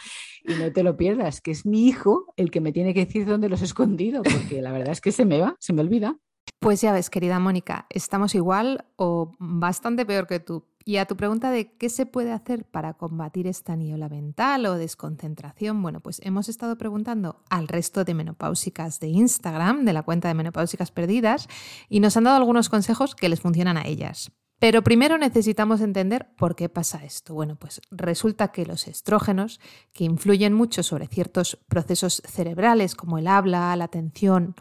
Y 0.44 0.54
no 0.54 0.72
te 0.72 0.84
lo 0.84 0.96
pierdas, 0.98 1.42
que 1.42 1.52
es 1.52 1.66
mi 1.66 1.88
hijo 1.88 2.34
el 2.38 2.52
que 2.52 2.62
me 2.62 2.72
tiene 2.72 2.94
que 2.94 3.06
decir 3.06 3.26
dónde 3.26 3.50
los 3.50 3.62
he 3.62 3.66
escondido, 3.66 4.22
porque 4.22 4.62
la 4.62 4.72
verdad 4.72 4.92
es 4.92 5.02
que 5.02 5.12
se 5.12 5.26
me 5.26 5.40
va, 5.40 5.56
se 5.60 5.74
me 5.74 5.82
olvida. 5.82 6.18
Pues 6.60 6.82
ya 6.82 6.94
ves, 6.94 7.10
querida 7.10 7.40
Mónica, 7.40 7.88
estamos 7.90 8.36
igual 8.36 8.86
o 8.96 9.32
bastante 9.40 10.06
peor 10.06 10.28
que 10.28 10.40
tú. 10.40 10.64
Y 10.88 10.96
a 11.00 11.06
tu 11.06 11.17
pregunta 11.17 11.51
de 11.51 11.74
qué 11.74 11.89
se 11.89 12.06
puede 12.06 12.32
hacer 12.32 12.63
para 12.63 12.94
combatir 12.94 13.46
esta 13.46 13.75
niebla 13.75 14.08
mental 14.08 14.65
o 14.67 14.77
desconcentración, 14.77 15.82
bueno, 15.82 16.00
pues 16.00 16.22
hemos 16.24 16.48
estado 16.48 16.77
preguntando 16.77 17.44
al 17.50 17.67
resto 17.67 18.06
de 18.06 18.13
menopáusicas 18.13 19.01
de 19.01 19.10
Instagram, 19.10 19.84
de 19.84 19.91
la 19.91 20.03
cuenta 20.03 20.29
de 20.29 20.34
menopáusicas 20.34 20.91
perdidas, 20.91 21.50
y 21.89 22.00
nos 22.00 22.15
han 22.15 22.24
dado 22.24 22.38
algunos 22.38 22.70
consejos 22.70 23.15
que 23.15 23.27
les 23.27 23.41
funcionan 23.41 23.75
a 23.75 23.86
ellas. 23.86 24.32
Pero 24.60 24.82
primero 24.82 25.17
necesitamos 25.17 25.82
entender 25.82 26.34
por 26.38 26.56
qué 26.56 26.70
pasa 26.70 27.03
esto. 27.03 27.34
Bueno, 27.34 27.58
pues 27.58 27.82
resulta 27.91 28.53
que 28.53 28.65
los 28.65 28.88
estrógenos, 28.88 29.60
que 29.91 30.06
influyen 30.06 30.53
mucho 30.53 30.84
sobre 30.84 31.08
ciertos 31.08 31.60
procesos 31.67 32.24
cerebrales 32.25 32.96
como 32.96 33.17
el 33.17 33.27
habla, 33.27 33.75
la 33.75 33.84
atención 33.84 34.56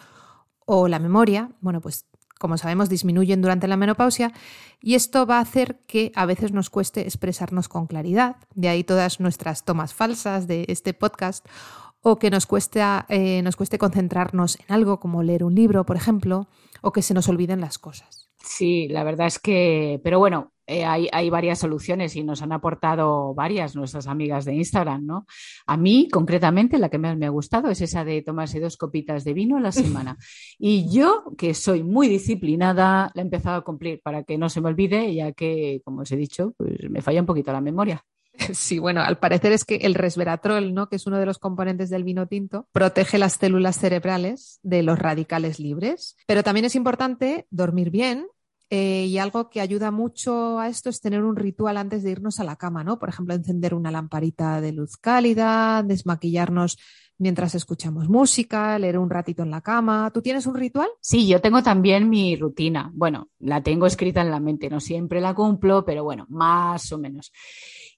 o 0.66 0.88
la 0.88 0.99
memoria, 0.99 1.52
bueno, 1.61 1.80
pues 1.80 2.04
como 2.38 2.59
sabemos, 2.59 2.88
disminuyen 2.88 3.43
durante 3.43 3.69
la 3.69 3.76
menopausia 3.76 4.33
y 4.81 4.95
esto 4.95 5.26
va 5.26 5.38
a 5.38 5.43
hacer 5.43 5.81
que 5.87 6.12
a 6.14 6.26
veces 6.26 6.52
nos 6.52 6.71
cueste 6.71 7.02
expresarnos 7.02 7.69
con 7.69 7.87
claridad, 7.87 8.37
de 8.55 8.69
ahí 8.69 8.85
todas 8.85 9.21
nuestras 9.21 9.64
tomas 9.64 9.95
falsas 9.95 10.47
de 10.47 10.64
este 10.69 10.95
podcast, 10.95 11.47
o 12.02 12.19
que 12.19 12.31
nos, 12.31 12.47
eh, 13.09 13.43
nos 13.43 13.57
cueste 13.57 13.78
concentrarnos 13.78 14.59
en 14.61 14.75
algo 14.75 15.00
como 15.00 15.23
leer 15.23 15.43
un 15.43 15.55
libro, 15.55 15.85
por 15.85 15.97
ejemplo, 15.97 16.49
o 16.83 16.93
que 16.93 17.02
se 17.02 17.14
nos 17.14 17.28
olviden 17.28 17.61
las 17.61 17.78
cosas. 17.78 18.31
Sí, 18.43 18.87
la 18.88 19.02
verdad 19.02 19.26
es 19.26 19.40
que, 19.40 20.00
pero 20.05 20.21
bueno, 20.21 20.52
eh, 20.66 20.85
hay, 20.85 21.30
varias 21.30 21.58
soluciones 21.58 22.16
y 22.16 22.25
nos 22.25 22.42
han 22.42 22.52
aportado 22.52 23.35
varias 23.35 23.76
nuestras 23.76 24.06
amigas 24.06 24.44
de 24.44 24.54
Instagram, 24.54 25.06
¿no? 25.06 25.26
A 25.66 25.76
mí, 25.76 26.08
concretamente, 26.11 26.78
la 26.78 26.88
que 26.88 26.99
más 26.99 27.16
me 27.16 27.26
ha 27.26 27.30
gustado 27.30 27.70
es 27.70 27.80
esa 27.80 28.04
de 28.04 28.23
tomarse 28.23 28.61
dos 28.61 28.76
copitas 28.76 29.25
de 29.25 29.32
vino 29.32 29.56
a 29.56 29.61
la 29.61 29.73
semana. 29.73 30.16
Y 30.58 30.90
yo, 30.90 31.25
que 31.37 31.52
soy 31.54 31.82
muy 31.82 32.08
disciplinada, 32.08 33.11
la 33.14 33.23
he 33.23 33.25
empezado 33.25 33.56
a 33.56 33.64
cumplir 33.64 34.00
para 34.02 34.25
que 34.25 34.38
no 34.38 34.49
se 34.49 34.61
me 34.61 34.68
olvide, 34.68 35.14
ya 35.14 35.32
que, 35.32 35.82
como 35.85 36.00
os 36.00 36.11
he 36.11 36.16
dicho, 36.16 36.54
pues 36.56 36.90
me 36.90 37.02
falla 37.02 37.20
un 37.20 37.26
poquito 37.26 37.52
la 37.52 37.61
memoria. 37.61 38.02
Sí, 38.54 38.78
bueno, 38.78 39.00
al 39.02 39.18
parecer 39.18 39.52
es 39.52 39.64
que 39.64 39.76
el 39.76 39.94
resveratrol, 39.94 40.75
¿no? 40.75 40.88
que 40.88 40.96
es 40.96 41.06
uno 41.06 41.18
de 41.18 41.26
los 41.26 41.38
componentes 41.38 41.90
del 41.90 42.04
vino 42.04 42.26
tinto, 42.26 42.68
protege 42.73 43.18
las 43.18 43.35
células 43.35 43.78
cerebrales 43.78 44.61
de 44.62 44.82
los 44.82 44.99
radicales 44.99 45.58
libres. 45.58 46.16
Pero 46.26 46.42
también 46.42 46.66
es 46.66 46.75
importante 46.75 47.46
dormir 47.50 47.90
bien 47.90 48.26
eh, 48.70 49.06
y 49.06 49.18
algo 49.18 49.49
que 49.49 49.61
ayuda 49.61 49.90
mucho 49.90 50.58
a 50.58 50.68
esto 50.68 50.90
es 50.90 51.00
tener 51.00 51.23
un 51.23 51.37
ritual 51.37 51.76
antes 51.76 52.02
de 52.02 52.11
irnos 52.11 52.40
a 52.40 52.44
la 52.44 52.56
cama, 52.56 52.82
¿no? 52.82 52.99
Por 52.99 53.08
ejemplo, 53.08 53.35
encender 53.35 53.75
una 53.75 53.90
lamparita 53.90 54.61
de 54.61 54.73
luz 54.73 54.96
cálida, 54.96 55.82
desmaquillarnos 55.82 56.78
mientras 57.18 57.54
escuchamos 57.54 58.08
música, 58.08 58.78
leer 58.78 58.99
un 58.99 59.11
ratito 59.11 59.42
en 59.42 59.50
la 59.50 59.61
cama. 59.61 60.11
¿Tú 60.12 60.20
tienes 60.20 60.46
un 60.46 60.54
ritual? 60.54 60.88
Sí, 61.00 61.26
yo 61.26 61.40
tengo 61.40 61.62
también 61.62 62.08
mi 62.08 62.37
rutina. 62.37 62.90
Bueno, 62.94 63.28
la 63.38 63.62
tengo 63.62 63.87
escrita 63.87 64.20
en 64.20 64.30
la 64.30 64.40
mente, 64.40 64.68
no 64.68 64.80
siempre 64.80 65.20
la 65.20 65.35
cumplo, 65.35 65.85
pero 65.85 66.04
bueno, 66.04 66.26
más 66.28 66.92
o 66.92 66.99
menos. 66.99 67.32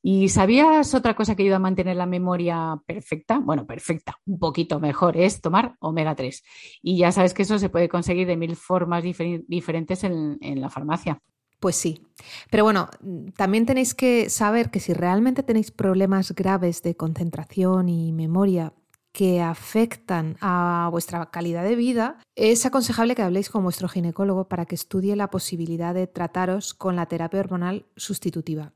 ¿Y 0.03 0.29
sabías 0.29 0.95
otra 0.95 1.15
cosa 1.15 1.35
que 1.35 1.43
ayuda 1.43 1.57
a 1.57 1.61
mantener 1.61 1.97
la 1.97 2.07
memoria 2.07 2.81
perfecta? 2.87 3.39
Bueno, 3.39 3.67
perfecta, 3.67 4.17
un 4.27 4.39
poquito 4.39 4.79
mejor, 4.81 5.17
es 5.17 5.41
tomar 5.41 5.75
omega 5.81 6.15
3. 6.15 6.43
Y 6.83 6.99
ya 6.99 7.13
sabes 7.13 7.35
que 7.35 7.43
eso 7.43 7.59
se 7.59 7.69
puede 7.69 7.89
conseguir 7.89 8.27
de 8.27 8.37
mil 8.37 8.55
formas 8.57 9.03
diferentes 9.03 10.05
en, 10.05 10.39
en 10.41 10.61
la 10.61 10.71
farmacia. 10.71 11.21
Pues 11.61 11.75
sí. 11.75 12.07
Pero 12.51 12.63
bueno, 12.63 12.89
también 13.37 13.67
tenéis 13.67 13.95
que 13.95 14.31
saber 14.31 14.71
que 14.71 14.81
si 14.81 14.95
realmente 14.95 15.43
tenéis 15.43 15.73
problemas 15.73 16.33
graves 16.33 16.83
de 16.83 16.97
concentración 16.97 17.89
y 17.89 18.13
memoria 18.13 18.75
que 19.13 19.41
afectan 19.41 20.37
a 20.41 20.89
vuestra 20.93 21.31
calidad 21.31 21.65
de 21.65 21.75
vida, 21.75 22.19
es 22.37 22.65
aconsejable 22.67 23.17
que 23.17 23.23
habléis 23.23 23.51
con 23.51 23.65
vuestro 23.65 23.89
ginecólogo 23.89 24.49
para 24.49 24.67
que 24.67 24.77
estudie 24.77 25.17
la 25.17 25.31
posibilidad 25.31 25.93
de 25.93 26.07
trataros 26.07 26.75
con 26.75 26.95
la 26.95 27.07
terapia 27.07 27.41
hormonal 27.41 27.87
sustitutiva. 27.97 28.73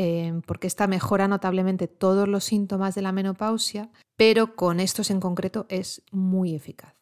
Em, 0.00 0.42
porque 0.42 0.68
esta 0.68 0.86
mejora 0.86 1.26
notablemente 1.26 1.88
todos 1.88 2.28
los 2.28 2.44
síntomas 2.44 2.94
de 2.94 3.02
la 3.02 3.10
menopausia, 3.10 3.90
pero 4.16 4.54
con 4.54 4.78
estos 4.78 5.10
en 5.10 5.18
concreto 5.18 5.66
es 5.68 6.02
muy 6.12 6.54
eficaz. 6.54 6.94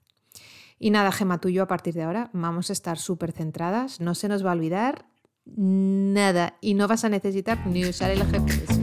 Y 0.78 0.88
nada, 0.88 1.12
Gema, 1.12 1.38
tú 1.38 1.50
yo 1.50 1.62
a 1.62 1.66
partir 1.66 1.92
de 1.92 2.04
ahora 2.04 2.30
vamos 2.32 2.70
a 2.70 2.72
estar 2.72 2.96
súper 2.96 3.32
centradas, 3.32 4.00
no 4.00 4.14
se 4.14 4.28
nos 4.28 4.42
va 4.42 4.52
a 4.52 4.54
olvidar 4.54 5.10
nada 5.44 6.56
y 6.62 6.72
no 6.72 6.88
vas 6.88 7.04
a 7.04 7.10
necesitar 7.10 7.66
ni 7.66 7.84
usar 7.84 8.12
el 8.12 8.24
GPS. 8.24 8.80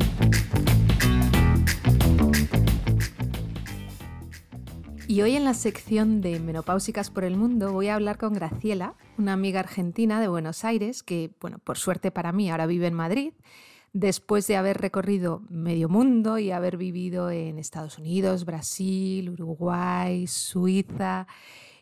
Y 5.07 5.23
hoy 5.23 5.35
en 5.35 5.43
la 5.43 5.55
sección 5.55 6.21
de 6.21 6.39
Menopáusicas 6.39 7.09
por 7.09 7.23
el 7.23 7.35
Mundo 7.35 7.73
voy 7.73 7.87
a 7.87 7.95
hablar 7.95 8.19
con 8.19 8.33
Graciela, 8.33 8.93
una 9.17 9.33
amiga 9.33 9.61
argentina 9.61 10.21
de 10.21 10.27
Buenos 10.27 10.63
Aires 10.63 11.01
que, 11.01 11.31
bueno, 11.41 11.57
por 11.57 11.79
suerte 11.79 12.11
para 12.11 12.31
mí 12.31 12.51
ahora 12.51 12.67
vive 12.67 12.85
en 12.85 12.93
Madrid 12.93 13.33
después 13.93 14.47
de 14.47 14.57
haber 14.57 14.79
recorrido 14.79 15.43
medio 15.49 15.87
mundo 15.87 16.39
y 16.39 16.51
haber 16.51 16.77
vivido 16.77 17.29
en 17.29 17.59
Estados 17.59 17.99
Unidos, 17.99 18.43
Brasil, 18.43 19.29
Uruguay, 19.29 20.27
Suiza. 20.27 21.27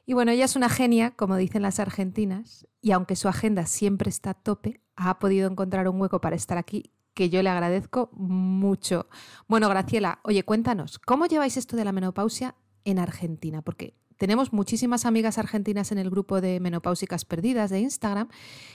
Y 0.06 0.14
bueno, 0.14 0.32
ella 0.32 0.46
es 0.46 0.58
una 0.58 0.70
genia, 0.70 1.12
como 1.12 1.38
dicen 1.38 1.62
las 1.62 1.80
argentinas, 1.80 2.68
y 2.82 2.92
aunque 2.92 3.16
su 3.16 3.30
agenda 3.30 3.66
siempre 3.66 4.10
está 4.10 4.32
a 4.32 4.34
tope, 4.34 4.82
ha 4.96 5.20
podido 5.20 5.50
encontrar 5.50 5.88
un 5.88 6.00
hueco 6.02 6.20
para 6.20 6.36
estar 6.36 6.58
aquí 6.58 6.92
que 7.14 7.30
yo 7.30 7.42
le 7.44 7.50
agradezco 7.50 8.10
mucho. 8.14 9.08
Bueno, 9.48 9.70
Graciela, 9.70 10.20
oye, 10.24 10.44
cuéntanos, 10.44 11.00
¿cómo 11.00 11.26
lleváis 11.26 11.58
esto 11.58 11.76
de 11.78 11.86
la 11.86 11.92
menopausia 11.92 12.56
en 12.84 13.00
Argentina? 13.00 13.62
Porque 13.62 13.96
tenemos 14.22 14.54
muchísimas 14.54 15.08
amigas 15.08 15.40
argentinas 15.40 15.92
en 15.92 15.98
el 15.98 16.12
grupo 16.12 16.42
de 16.42 16.60
Menopáusicas 16.60 17.26
Perdidas 17.26 17.72
de 17.72 17.80
Instagram 17.80 18.30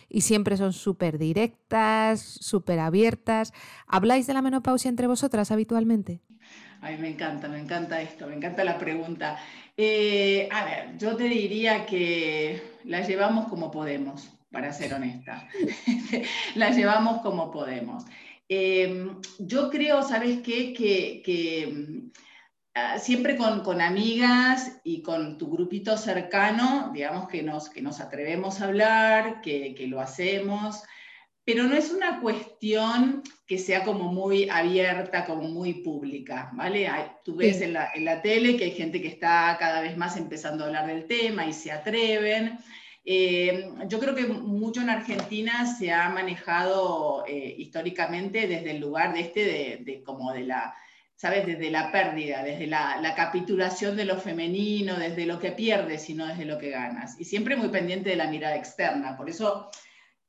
y 0.08 0.22
siempre 0.22 0.56
son 0.56 0.72
súper 0.72 1.18
directas, 1.18 2.20
súper 2.20 2.80
abiertas. 2.80 3.52
¿Habláis 3.86 4.26
de 4.26 4.34
la 4.34 4.42
menopausia 4.42 4.88
entre 4.88 5.06
vosotras 5.06 5.52
habitualmente? 5.52 6.20
Ay, 6.80 6.98
me 6.98 7.10
encanta, 7.10 7.46
me 7.46 7.60
encanta 7.60 8.02
esto, 8.02 8.26
me 8.26 8.34
encanta 8.34 8.64
la 8.64 8.76
pregunta. 8.76 9.38
Eh, 9.76 10.48
a 10.50 10.64
ver, 10.64 10.98
yo 10.98 11.14
te 11.14 11.28
diría 11.28 11.86
que 11.86 12.60
la 12.82 13.06
llevamos 13.06 13.46
como 13.46 13.70
podemos, 13.70 14.28
para 14.50 14.72
ser 14.72 14.94
honesta. 14.94 15.48
la 16.56 16.70
llevamos 16.70 17.20
como 17.20 17.52
podemos. 17.52 18.04
Eh, 18.48 19.12
yo 19.38 19.70
creo, 19.70 20.02
¿sabes 20.02 20.40
qué? 20.40 20.72
que 20.72 22.10
siempre 22.98 23.36
con, 23.36 23.80
amigas 23.80 24.80
y 24.84 25.02
con 25.02 25.38
tu 25.38 25.50
grupito 25.50 25.96
cercano, 25.96 26.90
digamos 26.92 27.28
que 27.28 27.42
nos, 27.42 27.70
que 27.70 27.80
nos 27.80 28.00
atrevemos 28.00 28.60
a 28.60 28.66
hablar, 28.66 29.40
que, 29.40 29.74
lo 29.88 30.00
hacemos, 30.00 30.82
pero 31.44 31.64
no 31.64 31.76
es 31.76 31.90
una 31.90 32.20
cuestión 32.20 33.22
que 33.46 33.58
sea 33.58 33.84
como 33.84 34.12
muy 34.12 34.48
abierta, 34.50 35.24
como 35.24 35.48
muy 35.48 35.74
pública, 35.74 36.50
¿vale? 36.54 36.90
tú 37.24 37.36
ves 37.36 37.60
en, 37.60 37.72
la, 37.72 38.22
tele 38.22 38.56
que 38.56 38.64
hay 38.64 38.72
gente 38.72 39.00
que 39.00 39.08
está 39.08 39.56
cada 39.58 39.80
vez 39.80 39.96
más 39.96 40.16
empezando 40.16 40.64
a 40.64 40.66
hablar 40.66 40.86
del 40.86 41.06
tema 41.06 41.46
y 41.46 41.52
se 41.52 41.72
atreven. 41.72 42.58
Eh, 43.04 43.70
yo 43.86 44.00
creo 44.00 44.16
que 44.16 44.26
mucho 44.26 44.80
en 44.80 44.90
Argentina 44.90 45.64
se 45.64 45.92
ha 45.92 46.08
manejado 46.08 47.24
eh, 47.28 47.54
históricamente 47.56 48.48
desde 48.48 48.72
el 48.72 48.80
lugar 48.80 49.14
de 49.14 49.20
este, 49.20 49.40
de 49.84 50.02
como 50.04 50.32
de 50.32 50.42
la 50.42 50.74
¿sabes? 51.16 51.46
Desde 51.46 51.70
la 51.70 51.90
pérdida, 51.90 52.44
desde 52.44 52.66
la, 52.66 53.14
capitulación 53.16 53.96
de 53.96 54.04
lo 54.04 54.18
femenino, 54.18 54.98
desde 54.98 55.26
lo 55.26 55.38
que 55.38 55.52
pierdes 55.52 56.08
y 56.10 56.14
no 56.14 56.26
desde 56.26 56.44
lo 56.44 56.58
que 56.58 56.70
ganas. 56.70 57.18
Y 57.18 57.24
siempre 57.24 57.56
muy 57.56 57.68
pendiente 57.68 58.10
de 58.10 58.16
la 58.16 58.30
mirada 58.30 58.56
externa. 58.56 59.16
Por 59.16 59.28
eso 59.28 59.70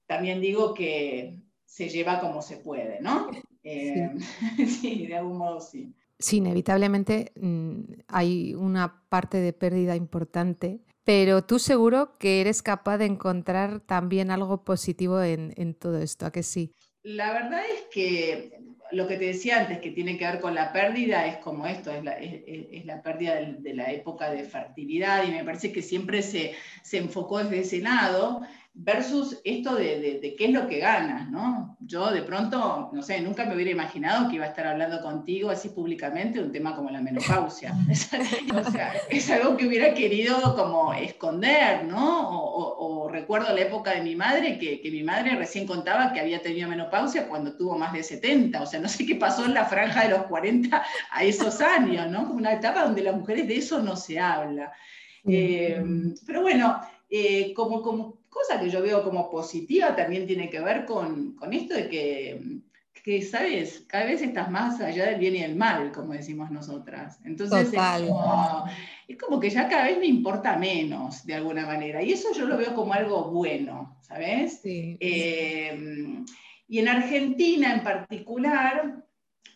también 0.08 0.42
digo 0.42 0.74
que 0.74 1.40
se 1.66 1.90
lleva 1.90 2.20
como 2.20 2.42
se 2.42 2.58
puede, 2.58 3.02
¿no? 3.02 3.30
sí. 3.32 3.42
Eh, 3.64 4.10
de 5.08 5.16
algún 5.16 5.38
modo 5.38 5.60
sí. 5.60 5.94
Sí, 6.20 6.38
inevitablemente 6.38 7.32
mm, 7.36 7.82
hay 8.08 8.56
una 8.56 9.04
parte 9.10 9.38
de 9.38 9.54
pérdida 9.54 9.96
importante, 9.96 10.80
pero 11.04 11.44
tú 11.44 11.60
seguro 11.60 12.18
que 12.18 12.42
eres 12.42 12.64
capaz 12.64 12.98
de 12.98 13.06
encontrar 13.06 13.82
también 13.82 14.32
algo 14.32 14.64
positivo 14.64 15.22
en, 15.22 15.54
en 15.58 15.76
todo 15.76 16.00
esto, 16.00 16.26
¿a 16.26 16.32
que 16.32 16.42
sí? 16.42 16.74
La 17.04 17.34
verdad 17.34 17.62
es 17.72 17.84
que 17.92 18.67
lo 18.92 19.08
que 19.08 19.18
te 19.18 19.26
decía 19.26 19.60
antes, 19.60 19.80
que 19.80 19.92
tiene 19.92 20.18
que 20.18 20.26
ver 20.26 20.40
con 20.40 20.56
la 20.56 20.72
pérdida, 20.72 21.26
es 21.28 21.38
como 21.38 21.66
esto, 21.66 21.92
es 21.92 22.04
la, 22.04 22.14
es, 22.14 22.86
la 22.86 23.02
pérdida 23.02 23.36
de, 23.36 23.74
la 23.74 23.92
época 23.92 24.32
de 24.32 24.44
fertilidad 24.44 25.24
y 25.24 25.32
me 25.32 25.44
parece 25.44 25.72
que 25.72 25.82
siempre 25.82 26.22
se, 26.22 26.54
se 26.84 26.98
enfocó 26.98 27.40
desde 27.40 27.60
ese 27.60 27.80
lado 27.80 28.42
versus 28.80 29.42
esto 29.44 29.76
de, 29.76 30.20
de, 30.22 30.36
qué 30.38 30.46
es 30.46 30.52
lo 30.52 30.68
que 30.68 30.78
ganas, 30.78 31.32
¿no? 31.32 31.76
Yo 31.80 32.12
de 32.12 32.22
pronto, 32.22 32.92
no 32.94 33.02
sé, 33.02 33.20
nunca 33.22 33.44
me 33.44 33.56
hubiera 33.56 33.72
imaginado 33.72 34.30
que 34.30 34.36
iba 34.36 34.46
a 34.46 34.50
estar 34.50 34.68
hablando 34.68 35.02
contigo 35.02 35.50
así 35.50 35.70
públicamente 35.70 36.38
de 36.38 36.46
un 36.46 36.52
tema 36.52 36.76
como 36.76 36.92
la 36.92 37.02
menopausia. 37.02 37.74
o 38.56 38.72
sea, 38.72 38.94
es 39.10 39.30
algo 39.32 39.58
que 39.58 39.68
hubiera 39.68 39.96
querido 39.96 40.56
como 40.56 40.94
esconder, 40.94 41.86
¿no? 41.86 42.30
O, 42.30 43.10
recuerdo 43.10 43.54
la 43.54 43.62
época 43.62 43.92
de 43.92 44.02
mi 44.02 44.16
madre, 44.16 44.60
que, 44.60 44.80
que, 44.82 44.92
mi 44.92 45.02
madre 45.02 45.36
recién 45.36 45.66
contaba 45.66 46.12
que 46.12 46.20
había 46.20 46.42
tenido 46.42 46.70
menopausia 46.70 47.28
cuando 47.28 47.56
tuvo 47.56 47.78
más 47.78 47.94
de 47.94 48.04
70, 48.04 48.62
o 48.62 48.66
sea, 48.66 48.82
no 48.82 48.90
sé 48.90 49.06
qué 49.06 49.16
pasó 49.16 49.46
en 49.46 49.54
la 49.54 49.66
franja 49.66 50.04
de 50.04 50.10
los 50.10 50.24
40 50.24 50.84
a 51.12 51.24
esos 51.24 51.62
años, 51.62 52.12
¿no? 52.12 52.28
Como 52.28 52.40
una 52.40 52.54
etapa 52.54 52.84
donde 52.84 53.02
las 53.02 53.16
mujeres 53.16 53.48
de 53.48 53.58
eso 53.58 53.82
no 53.82 53.96
se 53.96 54.20
habla. 54.20 54.72
Eh, 55.26 55.82
pero 56.26 56.42
bueno, 56.42 56.80
eh, 57.10 57.54
como, 57.54 57.82
como 57.82 58.18
cosa 58.38 58.60
que 58.60 58.70
yo 58.70 58.82
veo 58.82 59.04
como 59.04 59.30
positiva 59.30 59.96
también 59.96 60.28
tiene 60.28 60.50
que 60.50 60.60
ver 60.60 60.86
con, 60.86 61.36
con 61.36 61.54
esto 61.54 61.74
de 61.74 61.90
que, 61.90 62.62
que, 63.04 63.22
¿sabes? 63.22 63.86
Cada 63.88 64.06
vez 64.06 64.22
estás 64.22 64.52
más 64.52 64.80
allá 64.82 65.06
del 65.06 65.20
bien 65.20 65.36
y 65.36 65.42
del 65.42 65.56
mal, 65.56 65.92
como 65.92 66.14
decimos 66.14 66.52
nosotras. 66.52 67.20
Entonces 67.24 67.74
es 69.08 69.18
como, 69.18 69.40
que 69.40 69.50
ya 69.50 69.68
cada 69.70 69.86
vez 69.86 69.98
me 69.98 70.08
importa 70.08 70.58
menos, 70.58 71.26
de 71.26 71.36
alguna 71.36 71.66
manera. 71.66 72.04
Y 72.04 72.12
eso 72.12 72.34
yo 72.34 72.46
lo 72.46 72.58
veo 72.58 72.76
como 72.76 72.94
algo 72.94 73.32
bueno, 73.32 73.98
¿sabes? 74.02 74.62
Eh, 74.64 76.24
y 76.68 76.80
en 76.80 76.88
Argentina 76.88 77.74
en 77.74 77.84
particular, 77.84 79.06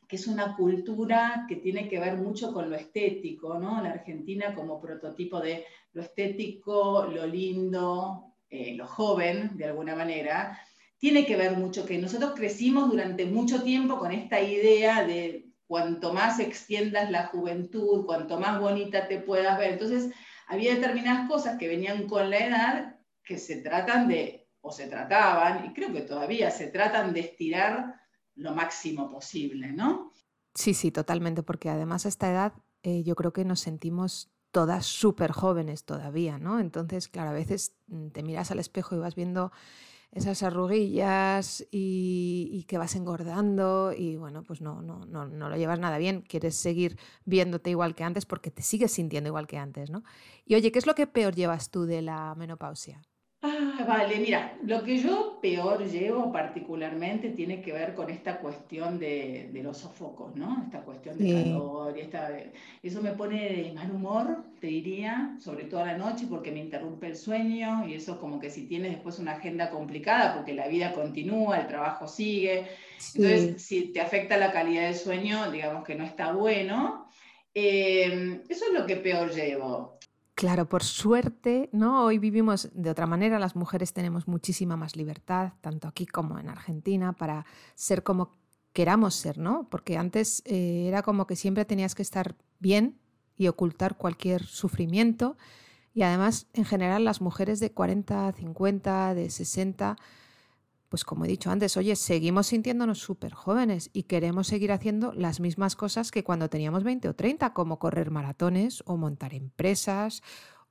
que 0.07 0.15
es 0.15 0.27
una 0.27 0.55
cultura 0.55 1.45
que 1.47 1.57
tiene 1.57 1.89
que 1.89 1.99
ver 1.99 2.17
mucho 2.17 2.53
con 2.53 2.69
lo 2.69 2.75
estético, 2.75 3.59
¿no? 3.59 3.81
La 3.81 3.91
Argentina 3.91 4.55
como 4.55 4.79
prototipo 4.79 5.39
de 5.39 5.65
lo 5.93 6.01
estético, 6.01 7.05
lo 7.05 7.25
lindo, 7.27 8.30
eh, 8.51 8.75
lo 8.75 8.85
joven, 8.85 9.57
de 9.57 9.65
alguna 9.65 9.95
manera, 9.95 10.59
tiene 10.97 11.25
que 11.25 11.37
ver 11.37 11.57
mucho 11.57 11.85
que 11.85 11.97
nosotros 11.97 12.33
crecimos 12.35 12.91
durante 12.91 13.25
mucho 13.25 13.63
tiempo 13.63 13.97
con 13.97 14.11
esta 14.11 14.39
idea 14.41 15.03
de 15.03 15.47
cuanto 15.65 16.13
más 16.13 16.39
extiendas 16.39 17.09
la 17.09 17.27
juventud, 17.27 18.05
cuanto 18.05 18.37
más 18.39 18.59
bonita 18.59 19.07
te 19.07 19.19
puedas 19.19 19.57
ver. 19.57 19.71
Entonces, 19.71 20.13
había 20.47 20.75
determinadas 20.75 21.29
cosas 21.29 21.57
que 21.57 21.69
venían 21.69 22.07
con 22.07 22.29
la 22.29 22.37
edad 22.37 22.99
que 23.23 23.37
se 23.37 23.61
tratan 23.61 24.09
de 24.09 24.49
o 24.59 24.71
se 24.71 24.87
trataban, 24.87 25.65
y 25.65 25.73
creo 25.73 25.91
que 25.91 26.01
todavía 26.01 26.51
se 26.51 26.67
tratan 26.67 27.13
de 27.13 27.21
estirar 27.21 27.95
lo 28.35 28.53
máximo 28.53 29.09
posible, 29.09 29.71
¿no? 29.71 30.11
Sí, 30.53 30.73
sí, 30.73 30.91
totalmente, 30.91 31.41
porque 31.41 31.69
además 31.69 32.05
a 32.05 32.09
esta 32.09 32.29
edad 32.29 32.53
eh, 32.83 33.01
yo 33.03 33.15
creo 33.15 33.33
que 33.33 33.45
nos 33.45 33.61
sentimos 33.61 34.29
todas 34.51 34.85
súper 34.85 35.31
jóvenes 35.31 35.85
todavía, 35.85 36.37
¿no? 36.37 36.59
Entonces, 36.59 37.07
claro, 37.07 37.31
a 37.31 37.33
veces 37.33 37.73
mm, 37.87 38.09
te 38.09 38.23
miras 38.23 38.51
al 38.51 38.59
espejo 38.59 38.95
y 38.95 38.99
vas 38.99 39.15
viendo 39.15 39.51
esas 40.11 40.43
arruguillas 40.43 41.65
y, 41.71 42.65
que 42.67 42.77
vas 42.77 42.95
engordando 42.95 43.93
y 43.93 44.17
bueno, 44.17 44.43
pues 44.43 44.61
no, 44.61 44.81
no, 44.81 45.05
no, 45.05 45.25
no 45.25 45.49
lo 45.49 45.55
llevas 45.57 45.79
nada 45.79 45.97
bien, 45.97 46.21
quieres 46.21 46.55
seguir 46.55 46.97
viéndote 47.25 47.69
igual 47.69 47.95
que 47.95 48.03
antes 48.03 48.25
porque 48.25 48.51
te 48.51 48.61
sigues 48.61 48.91
sintiendo 48.91 49.29
igual 49.29 49.47
que 49.47 49.57
antes, 49.57 49.89
¿no? 49.89 50.03
Y 50.45 50.55
oye, 50.55 50.71
¿qué 50.71 50.79
es 50.79 50.85
lo 50.85 50.95
que 50.95 51.07
peor 51.07 51.33
llevas 51.33 51.69
tú 51.69 51.85
de 51.85 52.01
la 52.01 52.35
menopausia? 52.35 53.01
Ah, 53.43 53.83
vale, 53.87 54.19
mira, 54.19 54.55
lo 54.61 54.83
que 54.83 54.99
yo 54.99 55.39
peor 55.41 55.83
llevo 55.89 56.31
particularmente 56.31 57.31
tiene 57.31 57.59
que 57.59 57.73
ver 57.73 57.95
con 57.95 58.11
esta 58.11 58.37
cuestión 58.37 58.99
de, 58.99 59.49
los 59.63 59.79
sofocos, 59.79 60.35
¿no? 60.35 60.61
Esta 60.63 60.81
cuestión 60.81 61.17
de 61.17 61.33
calor 61.33 61.97
y 61.97 62.01
esta, 62.01 62.29
eso 62.83 63.01
me 63.01 63.13
pone 63.13 63.49
de 63.49 63.73
mal 63.73 63.89
humor, 63.89 64.43
te 64.59 64.67
diría, 64.67 65.35
sobre 65.39 65.63
todo 65.63 65.79
a 65.81 65.87
la 65.87 65.97
noche 65.97 66.27
porque 66.29 66.51
me 66.51 66.59
interrumpe 66.59 67.07
el 67.07 67.15
sueño 67.15 67.87
y 67.87 67.95
eso 67.95 68.19
como 68.19 68.39
que 68.39 68.51
si 68.51 68.67
tienes 68.67 68.91
después 68.91 69.17
una 69.17 69.31
agenda 69.31 69.71
complicada 69.71 70.35
porque 70.35 70.53
la 70.53 70.67
vida 70.67 70.93
continúa, 70.93 71.61
el 71.61 71.67
trabajo 71.67 72.07
sigue, 72.07 72.67
entonces 73.15 73.59
si 73.63 73.91
te 73.91 74.01
afecta 74.01 74.37
la 74.37 74.51
calidad 74.51 74.83
del 74.83 74.95
sueño, 74.95 75.49
digamos 75.49 75.83
que 75.83 75.95
no 75.95 76.03
está 76.03 76.31
bueno. 76.31 77.07
Eh, 77.55 78.39
eso 78.47 78.65
es 78.65 78.79
lo 78.79 78.85
que 78.85 78.97
peor 78.97 79.33
llevo. 79.33 79.99
Claro, 80.41 80.67
por 80.67 80.83
suerte, 80.83 81.69
¿no? 81.71 82.03
Hoy 82.03 82.17
vivimos 82.17 82.69
de 82.73 82.89
otra 82.89 83.05
manera, 83.05 83.37
las 83.37 83.55
mujeres 83.55 83.93
tenemos 83.93 84.27
muchísima 84.27 84.75
más 84.75 84.95
libertad, 84.95 85.53
tanto 85.61 85.87
aquí 85.87 86.07
como 86.07 86.39
en 86.39 86.49
Argentina, 86.49 87.13
para 87.13 87.45
ser 87.75 88.01
como 88.01 88.39
queramos 88.73 89.13
ser, 89.13 89.37
¿no? 89.37 89.67
Porque 89.69 89.99
antes 89.99 90.41
eh, 90.45 90.85
era 90.87 91.03
como 91.03 91.27
que 91.27 91.35
siempre 91.35 91.63
tenías 91.63 91.93
que 91.93 92.01
estar 92.01 92.35
bien 92.57 92.97
y 93.37 93.49
ocultar 93.49 93.97
cualquier 93.97 94.43
sufrimiento. 94.43 95.37
Y 95.93 96.01
además, 96.01 96.47
en 96.53 96.65
general, 96.65 97.05
las 97.05 97.21
mujeres 97.21 97.59
de 97.59 97.71
40, 97.71 98.31
50, 98.31 99.13
de 99.13 99.29
60, 99.29 99.95
pues 100.91 101.05
como 101.05 101.23
he 101.23 101.29
dicho 101.29 101.49
antes, 101.49 101.77
oye, 101.77 101.95
seguimos 101.95 102.47
sintiéndonos 102.47 102.99
súper 102.99 103.31
jóvenes 103.31 103.89
y 103.93 104.03
queremos 104.03 104.47
seguir 104.47 104.73
haciendo 104.73 105.13
las 105.13 105.39
mismas 105.39 105.77
cosas 105.77 106.11
que 106.11 106.25
cuando 106.25 106.49
teníamos 106.49 106.83
20 106.83 107.07
o 107.07 107.15
30, 107.15 107.53
como 107.53 107.79
correr 107.79 108.11
maratones 108.11 108.83
o 108.85 108.97
montar 108.97 109.33
empresas 109.33 110.21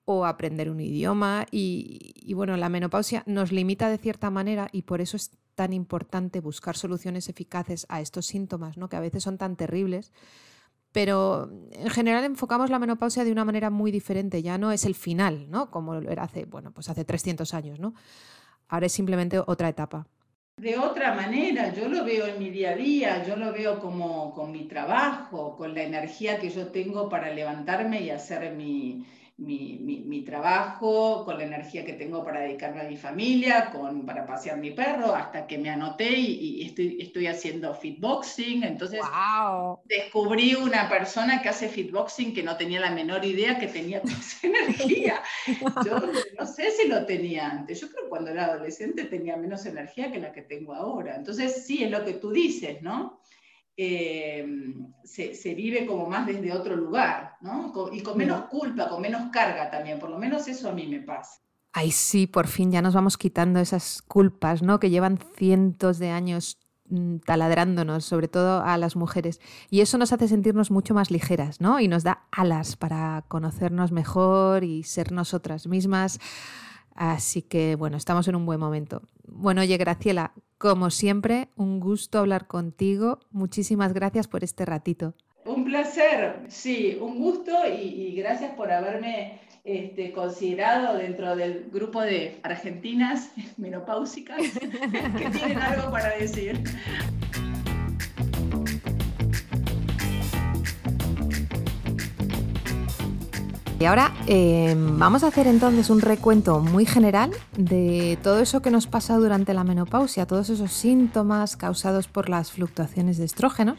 o 0.04 0.26
aprender 0.26 0.68
un 0.68 0.78
idioma. 0.78 1.46
Y, 1.50 2.34
bueno, 2.34 2.58
la 2.58 2.68
menopausia 2.68 3.22
nos 3.24 3.50
limita 3.50 3.88
de 3.88 3.96
cierta 3.96 4.28
manera 4.28 4.68
y 4.72 4.82
por 4.82 5.00
eso 5.00 5.16
es 5.16 5.30
tan 5.54 5.72
importante 5.72 6.40
buscar 6.40 6.76
soluciones 6.76 7.30
eficaces 7.30 7.86
a 7.88 8.02
estos 8.02 8.26
síntomas, 8.26 8.76
¿no? 8.76 8.90
que 8.90 8.96
a 8.96 9.00
veces 9.00 9.22
son 9.22 9.38
tan 9.38 9.56
terribles. 9.56 10.12
Pero 10.92 11.50
en 11.72 11.88
general 11.88 12.24
enfocamos 12.24 12.68
la 12.68 12.78
menopausia 12.78 13.24
de 13.24 13.32
una 13.32 13.46
manera 13.46 13.70
muy 13.70 13.90
diferente, 13.90 14.42
ya 14.42 14.58
no 14.58 14.70
es 14.70 14.84
el 14.84 14.94
final, 14.94 15.48
¿no? 15.48 15.70
Como 15.70 15.94
era 15.94 16.24
hace, 16.24 16.44
bueno, 16.44 16.72
pues 16.72 16.90
hace 16.90 17.06
300 17.06 17.54
años, 17.54 17.78
¿no? 17.78 17.94
Ahora 18.70 18.86
es 18.86 18.92
simplemente 18.92 19.38
otra 19.38 19.68
etapa. 19.68 20.06
De 20.56 20.78
otra 20.78 21.14
manera, 21.14 21.72
yo 21.74 21.88
lo 21.88 22.04
veo 22.04 22.26
en 22.26 22.38
mi 22.38 22.50
día 22.50 22.70
a 22.70 22.76
día, 22.76 23.24
yo 23.24 23.34
lo 23.34 23.52
veo 23.52 23.80
como 23.80 24.32
con 24.32 24.52
mi 24.52 24.68
trabajo, 24.68 25.56
con 25.56 25.74
la 25.74 25.82
energía 25.82 26.38
que 26.38 26.50
yo 26.50 26.68
tengo 26.68 27.08
para 27.08 27.32
levantarme 27.32 28.02
y 28.02 28.10
hacer 28.10 28.54
mi, 28.54 29.04
mi, 29.40 30.22
trabajo, 30.26 31.24
con 31.24 31.38
la 31.38 31.44
energía 31.44 31.84
que 31.84 31.94
tengo 31.94 32.22
para 32.24 32.40
dedicarme 32.40 32.82
a 32.82 32.84
mi 32.84 32.96
familia, 32.96 33.70
con, 33.70 34.04
para 34.04 34.26
pasear 34.26 34.58
mi 34.58 34.70
perro, 34.70 35.14
hasta 35.14 35.46
que 35.46 35.56
me 35.56 35.70
anoté 35.70 36.10
y, 36.10 36.66
estoy, 36.66 36.98
estoy, 37.00 37.26
haciendo 37.26 37.74
fitboxing. 37.74 38.64
Entonces 38.64 39.00
descubrí 39.86 40.54
una 40.54 40.88
persona 40.88 41.40
que 41.40 41.48
hace 41.48 41.68
fitboxing 41.68 42.34
que 42.34 42.42
no 42.42 42.56
tenía 42.56 42.80
la 42.80 42.90
menor 42.90 43.24
idea 43.24 43.58
que 43.58 43.66
tenía 43.66 44.02
toda 44.02 44.18
esa 44.18 44.46
energía. 44.46 45.22
Yo 45.86 46.00
no 46.38 46.46
sé 46.46 46.70
si 46.70 46.88
lo 46.88 47.06
tenía 47.06 47.48
antes. 47.48 47.80
Yo 47.80 47.88
creo 47.88 48.04
que 48.04 48.10
cuando 48.10 48.30
era 48.30 48.44
adolescente 48.44 49.04
tenía 49.04 49.36
menos 49.36 49.64
energía 49.64 50.12
que 50.12 50.20
la 50.20 50.32
que 50.32 50.42
tengo 50.42 50.74
ahora. 50.74 51.16
Entonces 51.16 51.64
sí, 51.66 51.82
es 51.82 51.90
lo 51.90 52.04
que 52.04 52.14
tú 52.14 52.30
dices, 52.30 52.82
¿no? 52.82 53.20
Eh, 53.82 54.46
se, 55.04 55.54
vive 55.54 55.86
como 55.86 56.06
más 56.06 56.26
desde 56.26 56.52
otro 56.52 56.76
lugar, 56.76 57.36
¿no? 57.40 57.72
Y 57.90 58.02
con 58.02 58.18
menos 58.18 58.42
culpa, 58.50 58.90
con 58.90 59.00
menos 59.00 59.30
carga 59.32 59.70
también, 59.70 59.98
por 59.98 60.10
lo 60.10 60.18
menos 60.18 60.46
eso 60.48 60.68
a 60.68 60.72
mí 60.72 60.86
me 60.86 61.00
pasa. 61.00 61.40
Ay, 61.72 61.90
sí, 61.90 62.26
por 62.26 62.46
fin 62.46 62.70
ya 62.70 62.82
nos 62.82 62.92
vamos 62.92 63.16
quitando 63.16 63.58
esas 63.58 64.02
culpas, 64.02 64.60
¿no? 64.60 64.80
Que 64.80 64.90
llevan 64.90 65.18
cientos 65.34 65.98
de 65.98 66.10
años 66.10 66.58
mm, 66.90 67.20
taladrándonos, 67.20 68.04
sobre 68.04 68.28
todo 68.28 68.62
a 68.62 68.76
las 68.76 68.96
mujeres. 68.96 69.40
Y 69.70 69.80
eso 69.80 69.96
nos 69.96 70.12
hace 70.12 70.28
sentirnos 70.28 70.70
mucho 70.70 70.92
más 70.92 71.10
ligeras, 71.10 71.62
¿no? 71.62 71.80
Y 71.80 71.88
nos 71.88 72.04
da 72.04 72.26
alas 72.32 72.76
para 72.76 73.24
conocernos 73.28 73.92
mejor 73.92 74.62
y 74.62 74.82
ser 74.82 75.10
nosotras 75.10 75.66
mismas. 75.66 76.20
Así 76.94 77.42
que, 77.42 77.76
bueno, 77.76 77.96
estamos 77.96 78.28
en 78.28 78.36
un 78.36 78.46
buen 78.46 78.60
momento. 78.60 79.02
Bueno, 79.26 79.62
oye, 79.62 79.76
Graciela, 79.76 80.32
como 80.58 80.90
siempre, 80.90 81.48
un 81.56 81.80
gusto 81.80 82.18
hablar 82.18 82.46
contigo. 82.46 83.20
Muchísimas 83.30 83.94
gracias 83.94 84.28
por 84.28 84.44
este 84.44 84.64
ratito. 84.66 85.14
Un 85.44 85.64
placer, 85.64 86.44
sí, 86.48 86.98
un 87.00 87.18
gusto 87.18 87.52
y, 87.66 88.14
gracias 88.16 88.52
por 88.54 88.70
haberme 88.70 89.40
este, 89.64 90.12
considerado 90.12 90.98
dentro 90.98 91.34
del 91.34 91.70
grupo 91.72 92.02
de 92.02 92.38
argentinas 92.42 93.30
menopáusicas 93.56 94.38
que 94.60 95.30
tienen 95.30 95.58
algo 95.58 95.90
para 95.90 96.16
decir. 96.16 96.62
Y 103.80 103.86
ahora 103.86 104.12
eh, 104.26 104.74
vamos 104.76 105.24
a 105.24 105.28
hacer 105.28 105.46
entonces 105.46 105.88
un 105.88 106.02
recuento 106.02 106.60
muy 106.60 106.84
general 106.84 107.30
de 107.56 108.18
todo 108.22 108.38
eso 108.40 108.60
que 108.60 108.70
nos 108.70 108.86
pasa 108.86 109.16
durante 109.16 109.54
la 109.54 109.64
menopausia, 109.64 110.26
todos 110.26 110.50
esos 110.50 110.70
síntomas 110.70 111.56
causados 111.56 112.06
por 112.06 112.28
las 112.28 112.52
fluctuaciones 112.52 113.16
de 113.16 113.24
estrógenos, 113.24 113.78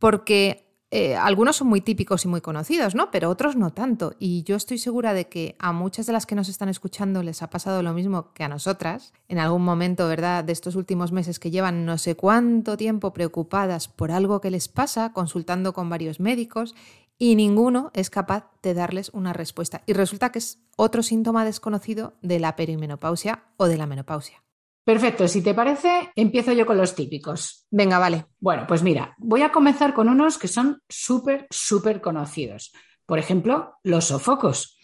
porque 0.00 0.72
eh, 0.90 1.16
algunos 1.16 1.56
son 1.56 1.68
muy 1.68 1.80
típicos 1.80 2.24
y 2.24 2.28
muy 2.28 2.40
conocidos, 2.40 2.96
¿no? 2.96 3.10
Pero 3.10 3.30
otros 3.30 3.54
no 3.54 3.72
tanto. 3.72 4.14
Y 4.18 4.42
yo 4.42 4.56
estoy 4.56 4.76
segura 4.76 5.14
de 5.14 5.26
que 5.26 5.54
a 5.58 5.72
muchas 5.72 6.04
de 6.04 6.12
las 6.12 6.26
que 6.26 6.34
nos 6.34 6.50
están 6.50 6.68
escuchando 6.68 7.22
les 7.22 7.42
ha 7.42 7.48
pasado 7.48 7.82
lo 7.82 7.94
mismo 7.94 8.34
que 8.34 8.42
a 8.44 8.48
nosotras, 8.48 9.14
en 9.28 9.38
algún 9.38 9.64
momento, 9.64 10.06
¿verdad? 10.06 10.42
De 10.42 10.52
estos 10.52 10.74
últimos 10.74 11.12
meses 11.12 11.38
que 11.38 11.50
llevan 11.50 11.86
no 11.86 11.96
sé 11.96 12.16
cuánto 12.16 12.76
tiempo 12.76 13.12
preocupadas 13.12 13.86
por 13.86 14.10
algo 14.10 14.40
que 14.40 14.50
les 14.50 14.66
pasa, 14.68 15.12
consultando 15.14 15.72
con 15.72 15.88
varios 15.88 16.18
médicos 16.18 16.74
y 17.22 17.36
ninguno 17.36 17.92
es 17.94 18.10
capaz 18.10 18.50
de 18.64 18.74
darles 18.74 19.10
una 19.10 19.32
respuesta. 19.32 19.84
Y 19.86 19.92
resulta 19.92 20.32
que 20.32 20.40
es 20.40 20.58
otro 20.76 21.04
síntoma 21.04 21.44
desconocido 21.44 22.14
de 22.20 22.40
la 22.40 22.56
perimenopausia 22.56 23.44
o 23.58 23.66
de 23.66 23.78
la 23.78 23.86
menopausia. 23.86 24.42
Perfecto, 24.82 25.28
si 25.28 25.40
te 25.40 25.54
parece, 25.54 26.10
empiezo 26.16 26.50
yo 26.50 26.66
con 26.66 26.78
los 26.78 26.96
típicos. 26.96 27.64
Venga, 27.70 28.00
vale. 28.00 28.26
Bueno, 28.40 28.64
pues 28.66 28.82
mira, 28.82 29.14
voy 29.18 29.42
a 29.42 29.52
comenzar 29.52 29.94
con 29.94 30.08
unos 30.08 30.36
que 30.36 30.48
son 30.48 30.82
súper, 30.88 31.46
súper 31.48 32.00
conocidos. 32.00 32.72
Por 33.06 33.20
ejemplo, 33.20 33.76
los 33.84 34.06
sofocos, 34.06 34.76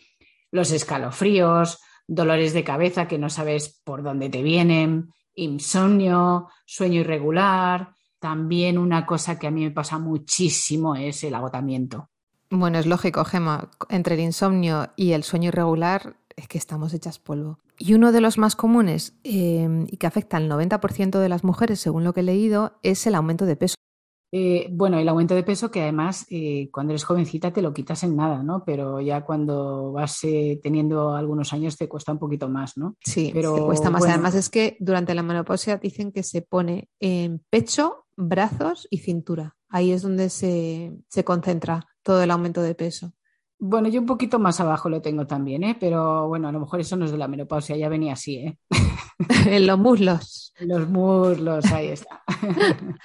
los 0.53 0.71
escalofríos, 0.71 1.81
dolores 2.07 2.53
de 2.53 2.63
cabeza 2.63 3.09
que 3.09 3.19
no 3.19 3.31
sabes 3.31 3.81
por 3.83 4.05
dónde 4.05 4.29
te 4.29 4.45
vienen, 4.45 5.13
insomnio, 5.35 6.51
sueño 6.67 7.01
irregular. 7.01 7.95
También 8.21 8.79
una 8.79 9.05
cosa 9.07 9.41
que 9.41 9.49
a 9.49 9.51
mí 9.51 9.65
me 9.65 9.73
pasa 9.73 9.99
muchísimo 9.99 10.95
es 10.95 11.25
el 11.25 11.35
agotamiento. 11.35 12.11
Bueno, 12.51 12.79
es 12.79 12.87
lógico, 12.87 13.25
Gema. 13.25 13.71
Entre 13.89 14.15
el 14.15 14.21
insomnio 14.21 14.91
y 14.97 15.13
el 15.13 15.23
sueño 15.23 15.49
irregular 15.49 16.17
es 16.37 16.49
que 16.49 16.59
estamos 16.59 16.95
hechas 16.95 17.19
polvo. 17.19 17.59
Y 17.79 17.95
uno 17.95 18.11
de 18.11 18.21
los 18.21 18.39
más 18.39 18.57
comunes 18.57 19.15
em, 19.23 19.87
y 19.89 19.97
que 19.99 20.07
afecta 20.07 20.37
al 20.37 20.49
90% 20.49 21.19
de 21.19 21.29
las 21.29 21.45
mujeres, 21.45 21.81
según 21.81 22.05
lo 22.05 22.13
que 22.13 22.21
he 22.21 22.25
leído, 22.25 22.79
es 22.83 23.07
el 23.07 23.15
aumento 23.15 23.45
de 23.45 23.57
peso. 23.57 23.75
Eh, 24.31 24.69
bueno, 24.71 24.99
el 24.99 25.09
aumento 25.09 25.35
de 25.35 25.43
peso 25.43 25.71
que 25.71 25.81
además 25.81 26.27
eh, 26.29 26.69
cuando 26.71 26.93
eres 26.93 27.05
jovencita 27.05 27.51
te 27.51 27.63
lo 27.63 27.73
quitas 27.73 28.03
en 28.03 28.15
nada, 28.15 28.43
¿no? 28.43 28.63
Pero 28.65 29.01
ya 29.01 29.25
cuando 29.25 29.93
vas 29.93 30.23
eh, 30.25 30.61
teniendo 30.63 31.15
algunos 31.15 31.55
años 31.55 31.79
te 31.79 31.89
cuesta 31.89 32.13
un 32.13 32.19
poquito 32.19 32.49
más, 32.49 32.77
¿no? 32.77 32.97
Sí, 33.01 33.31
pero 33.33 33.55
te 33.55 33.63
cuesta 33.63 33.89
más. 33.89 34.05
Además 34.05 34.35
es 34.35 34.51
que 34.51 34.77
durante 34.81 35.15
la 35.15 35.23
menopausia 35.23 35.79
dicen 35.79 36.13
que 36.13 36.23
se 36.23 36.43
pone 36.43 36.91
en 37.01 37.43
pecho, 37.49 38.05
brazos 38.17 38.87
y 38.91 38.99
cintura. 38.99 39.57
Ahí 39.71 39.93
es 39.93 40.03
donde 40.03 40.29
se, 40.29 40.93
se 41.09 41.25
concentra 41.25 41.88
todo 42.03 42.23
el 42.23 42.31
aumento 42.31 42.63
de 42.63 42.75
peso. 42.75 43.13
Bueno, 43.61 43.89
yo 43.89 44.01
un 44.01 44.07
poquito 44.07 44.39
más 44.39 44.61
abajo 44.61 44.89
lo 44.89 45.03
tengo 45.03 45.27
también, 45.27 45.65
¿eh? 45.65 45.77
pero 45.79 46.29
bueno, 46.29 46.49
a 46.49 46.53
lo 46.53 46.61
mejor 46.61 46.81
eso 46.81 46.97
no 46.97 47.05
es 47.05 47.11
de 47.11 47.19
la 47.19 47.27
menopausia, 47.27 47.77
ya 47.77 47.89
venía 47.89 48.13
así. 48.13 48.37
¿eh? 48.37 48.59
en 49.47 49.67
los 49.67 49.79
muslos. 49.79 50.55
Los 50.61 50.89
muslos, 50.89 51.65
ahí 51.73 51.89
está. 51.89 52.23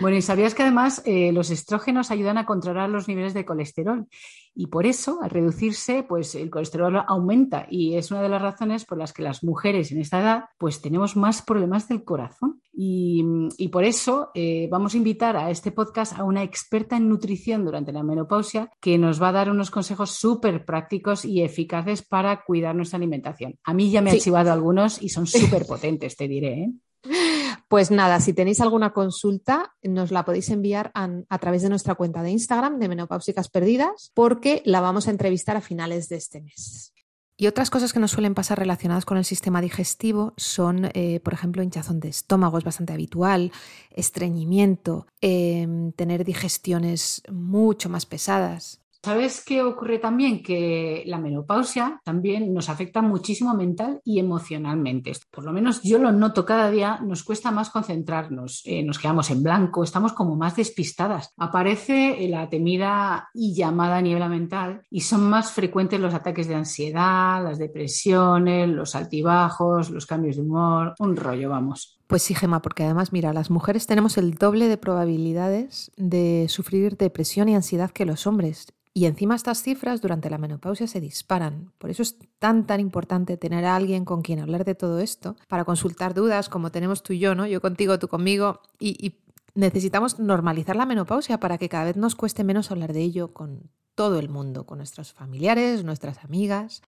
Bueno, 0.00 0.16
y 0.16 0.22
sabías 0.22 0.54
que 0.54 0.62
además 0.62 1.02
eh, 1.04 1.30
los 1.32 1.50
estrógenos 1.50 2.10
ayudan 2.10 2.38
a 2.38 2.46
controlar 2.46 2.88
los 2.88 3.06
niveles 3.06 3.34
de 3.34 3.44
colesterol 3.44 4.06
y 4.54 4.68
por 4.68 4.86
eso, 4.86 5.20
al 5.22 5.28
reducirse, 5.28 6.02
pues 6.02 6.34
el 6.34 6.48
colesterol 6.48 7.04
aumenta 7.06 7.66
y 7.70 7.96
es 7.96 8.10
una 8.10 8.22
de 8.22 8.30
las 8.30 8.40
razones 8.40 8.86
por 8.86 8.96
las 8.96 9.12
que 9.12 9.22
las 9.22 9.44
mujeres 9.44 9.92
en 9.92 10.00
esta 10.00 10.20
edad 10.20 10.44
pues 10.56 10.80
tenemos 10.80 11.16
más 11.16 11.42
problemas 11.42 11.86
del 11.88 12.02
corazón. 12.02 12.60
Y, 12.72 13.68
por 13.70 13.84
eso 13.84 14.30
eh, 14.34 14.68
vamos 14.70 14.94
a 14.94 14.96
invitar 14.96 15.36
a 15.36 15.50
este 15.50 15.70
podcast 15.70 16.18
a 16.18 16.24
una 16.24 16.42
experta 16.42 16.96
en 16.96 17.08
nutrición 17.08 17.64
durante 17.64 17.92
la 17.92 18.02
menopausia 18.02 18.70
que 18.80 18.96
nos 18.96 19.20
va 19.22 19.28
a 19.28 19.32
dar 19.32 19.50
unos 19.50 19.70
consejos 19.70 20.12
súper 20.12 20.64
prácticos 20.64 21.26
y 21.26 21.42
eficaces 21.42 22.00
para 22.00 22.42
cuidar 22.42 22.74
nuestra 22.74 22.96
alimentación. 22.96 23.58
A 23.64 23.74
mí 23.74 23.90
ya 23.90 24.00
me 24.00 24.12
han 24.12 24.18
chivado 24.18 24.50
algunos 24.50 25.02
y 25.02 25.10
son 25.10 25.26
súper 25.26 25.66
potentes, 25.66 26.16
te 26.16 26.26
diré. 26.26 26.54
¿eh? 26.54 27.39
Pues 27.70 27.92
nada, 27.92 28.18
si 28.18 28.32
tenéis 28.32 28.60
alguna 28.60 28.92
consulta, 28.92 29.76
nos 29.84 30.10
la 30.10 30.24
podéis 30.24 30.50
enviar 30.50 30.90
a, 30.92 31.38
través 31.38 31.62
de 31.62 31.68
nuestra 31.68 31.94
cuenta 31.94 32.20
de 32.20 32.32
Instagram 32.32 32.80
de 32.80 32.88
Menopáusicas 32.88 33.48
Perdidas, 33.48 34.10
porque 34.12 34.60
la 34.64 34.80
vamos 34.80 35.06
a 35.06 35.12
entrevistar 35.12 35.56
a 35.56 35.60
finales 35.60 36.08
de 36.08 36.16
este 36.16 36.40
mes. 36.40 36.92
Y 37.36 37.46
otras 37.46 37.70
cosas 37.70 37.92
que 37.92 38.00
nos 38.00 38.10
suelen 38.10 38.34
pasar 38.34 38.58
relacionadas 38.58 39.04
con 39.04 39.18
el 39.18 39.24
sistema 39.24 39.60
digestivo 39.60 40.34
son, 40.36 40.90
eh, 40.94 41.20
por 41.20 41.32
ejemplo, 41.32 41.62
hinchazón 41.62 42.00
de 42.00 42.08
estómago, 42.08 42.58
es 42.58 42.64
bastante 42.64 42.92
habitual, 42.92 43.52
estreñimiento, 43.90 45.06
em, 45.20 45.92
tener 45.92 46.24
digestiones 46.24 47.22
mucho 47.30 47.88
más 47.88 48.04
pesadas. 48.04 48.80
¿Sabes 49.02 49.42
qué 49.42 49.62
ocurre 49.62 49.98
también? 49.98 50.42
Que 50.42 51.04
la 51.06 51.18
menopausia 51.18 52.02
también 52.04 52.52
nos 52.52 52.68
afecta 52.68 53.00
muchísimo 53.00 53.54
mental 53.54 54.00
y 54.04 54.18
emocionalmente. 54.18 55.12
Por 55.30 55.44
lo 55.44 55.52
menos 55.52 55.82
yo 55.82 55.98
lo 55.98 56.12
noto 56.12 56.44
cada 56.44 56.70
día, 56.70 57.00
nos 57.02 57.24
cuesta 57.24 57.50
más 57.50 57.70
concentrarnos, 57.70 58.60
eh, 58.66 58.82
nos 58.82 58.98
quedamos 58.98 59.30
en 59.30 59.42
blanco, 59.42 59.82
estamos 59.82 60.12
como 60.12 60.36
más 60.36 60.56
despistadas. 60.56 61.32
Aparece 61.38 62.28
la 62.28 62.50
temida 62.50 63.30
y 63.32 63.54
llamada 63.54 64.02
niebla 64.02 64.28
mental 64.28 64.82
y 64.90 65.00
son 65.00 65.30
más 65.30 65.50
frecuentes 65.52 65.98
los 65.98 66.12
ataques 66.12 66.46
de 66.46 66.56
ansiedad, 66.56 67.42
las 67.42 67.58
depresiones, 67.58 68.68
los 68.68 68.94
altibajos, 68.94 69.88
los 69.88 70.04
cambios 70.04 70.36
de 70.36 70.42
humor, 70.42 70.94
un 70.98 71.16
rollo, 71.16 71.48
vamos. 71.48 71.99
Pues 72.10 72.24
sí, 72.24 72.34
Gema, 72.34 72.60
porque 72.60 72.82
además, 72.82 73.12
mira, 73.12 73.32
las 73.32 73.50
mujeres 73.50 73.86
tenemos 73.86 74.18
el 74.18 74.34
doble 74.34 74.66
de 74.66 74.76
probabilidades 74.76 75.92
de 75.96 76.46
sufrir 76.48 76.96
depresión 76.96 77.48
y 77.48 77.54
ansiedad 77.54 77.92
que 77.92 78.04
los 78.04 78.26
hombres. 78.26 78.66
Y 78.92 79.04
encima 79.04 79.36
estas 79.36 79.62
cifras 79.62 80.00
durante 80.00 80.28
la 80.28 80.36
menopausia 80.36 80.88
se 80.88 81.00
disparan. 81.00 81.70
Por 81.78 81.88
eso 81.88 82.02
es 82.02 82.16
tan, 82.40 82.66
tan 82.66 82.80
importante 82.80 83.36
tener 83.36 83.64
a 83.64 83.76
alguien 83.76 84.04
con 84.04 84.22
quien 84.22 84.40
hablar 84.40 84.64
de 84.64 84.74
todo 84.74 84.98
esto, 84.98 85.36
para 85.46 85.64
consultar 85.64 86.12
dudas 86.12 86.48
como 86.48 86.72
tenemos 86.72 87.04
tú 87.04 87.12
y 87.12 87.20
yo, 87.20 87.36
¿no? 87.36 87.46
Yo 87.46 87.60
contigo, 87.60 87.96
tú 88.00 88.08
conmigo. 88.08 88.60
Y, 88.80 89.14
necesitamos 89.54 90.18
normalizar 90.18 90.74
la 90.74 90.86
menopausia 90.86 91.38
para 91.38 91.58
que 91.58 91.68
cada 91.68 91.84
vez 91.84 91.96
nos 91.96 92.16
cueste 92.16 92.42
menos 92.42 92.72
hablar 92.72 92.92
de 92.92 93.02
ello 93.02 93.32
con 93.32 93.70
todo 93.94 94.18
el 94.18 94.28
mundo, 94.28 94.66
con 94.66 94.78
nuestros 94.78 95.12
familiares, 95.12 95.84
nuestras 95.84 96.24
amigas. 96.24 96.82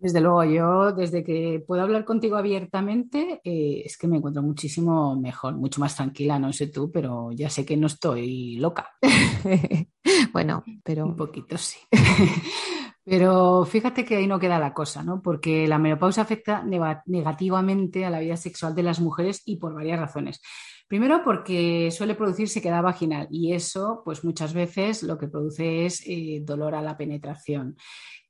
Desde 0.00 0.20
luego, 0.20 0.44
yo 0.44 0.92
desde 0.92 1.24
que 1.24 1.62
puedo 1.66 1.82
hablar 1.82 2.04
contigo 2.04 2.36
abiertamente 2.36 3.40
eh, 3.42 3.82
es 3.84 3.98
que 3.98 4.06
me 4.06 4.18
encuentro 4.18 4.42
muchísimo 4.42 5.16
mejor, 5.16 5.56
mucho 5.56 5.80
más 5.80 5.96
tranquila, 5.96 6.38
no 6.38 6.52
sé 6.52 6.68
tú, 6.68 6.92
pero 6.92 7.32
ya 7.32 7.50
sé 7.50 7.66
que 7.66 7.76
no 7.76 7.88
estoy 7.88 8.58
loca. 8.58 8.90
bueno, 10.32 10.62
pero... 10.84 11.04
Un 11.04 11.16
poquito 11.16 11.58
sí. 11.58 11.78
pero 13.04 13.64
fíjate 13.64 14.04
que 14.04 14.14
ahí 14.14 14.28
no 14.28 14.38
queda 14.38 14.60
la 14.60 14.72
cosa, 14.72 15.02
¿no? 15.02 15.20
Porque 15.20 15.66
la 15.66 15.78
menopausia 15.78 16.22
afecta 16.22 16.62
negativamente 16.62 18.04
a 18.04 18.10
la 18.10 18.20
vida 18.20 18.36
sexual 18.36 18.76
de 18.76 18.84
las 18.84 19.00
mujeres 19.00 19.42
y 19.46 19.56
por 19.56 19.74
varias 19.74 19.98
razones. 19.98 20.40
Primero 20.88 21.22
porque 21.22 21.90
suele 21.90 22.14
producir 22.14 22.48
sequedad 22.48 22.82
vaginal 22.82 23.28
y 23.30 23.52
eso, 23.52 24.00
pues 24.06 24.24
muchas 24.24 24.54
veces 24.54 25.02
lo 25.02 25.18
que 25.18 25.28
produce 25.28 25.84
es 25.84 26.02
eh, 26.06 26.40
dolor 26.42 26.74
a 26.74 26.80
la 26.80 26.96
penetración. 26.96 27.76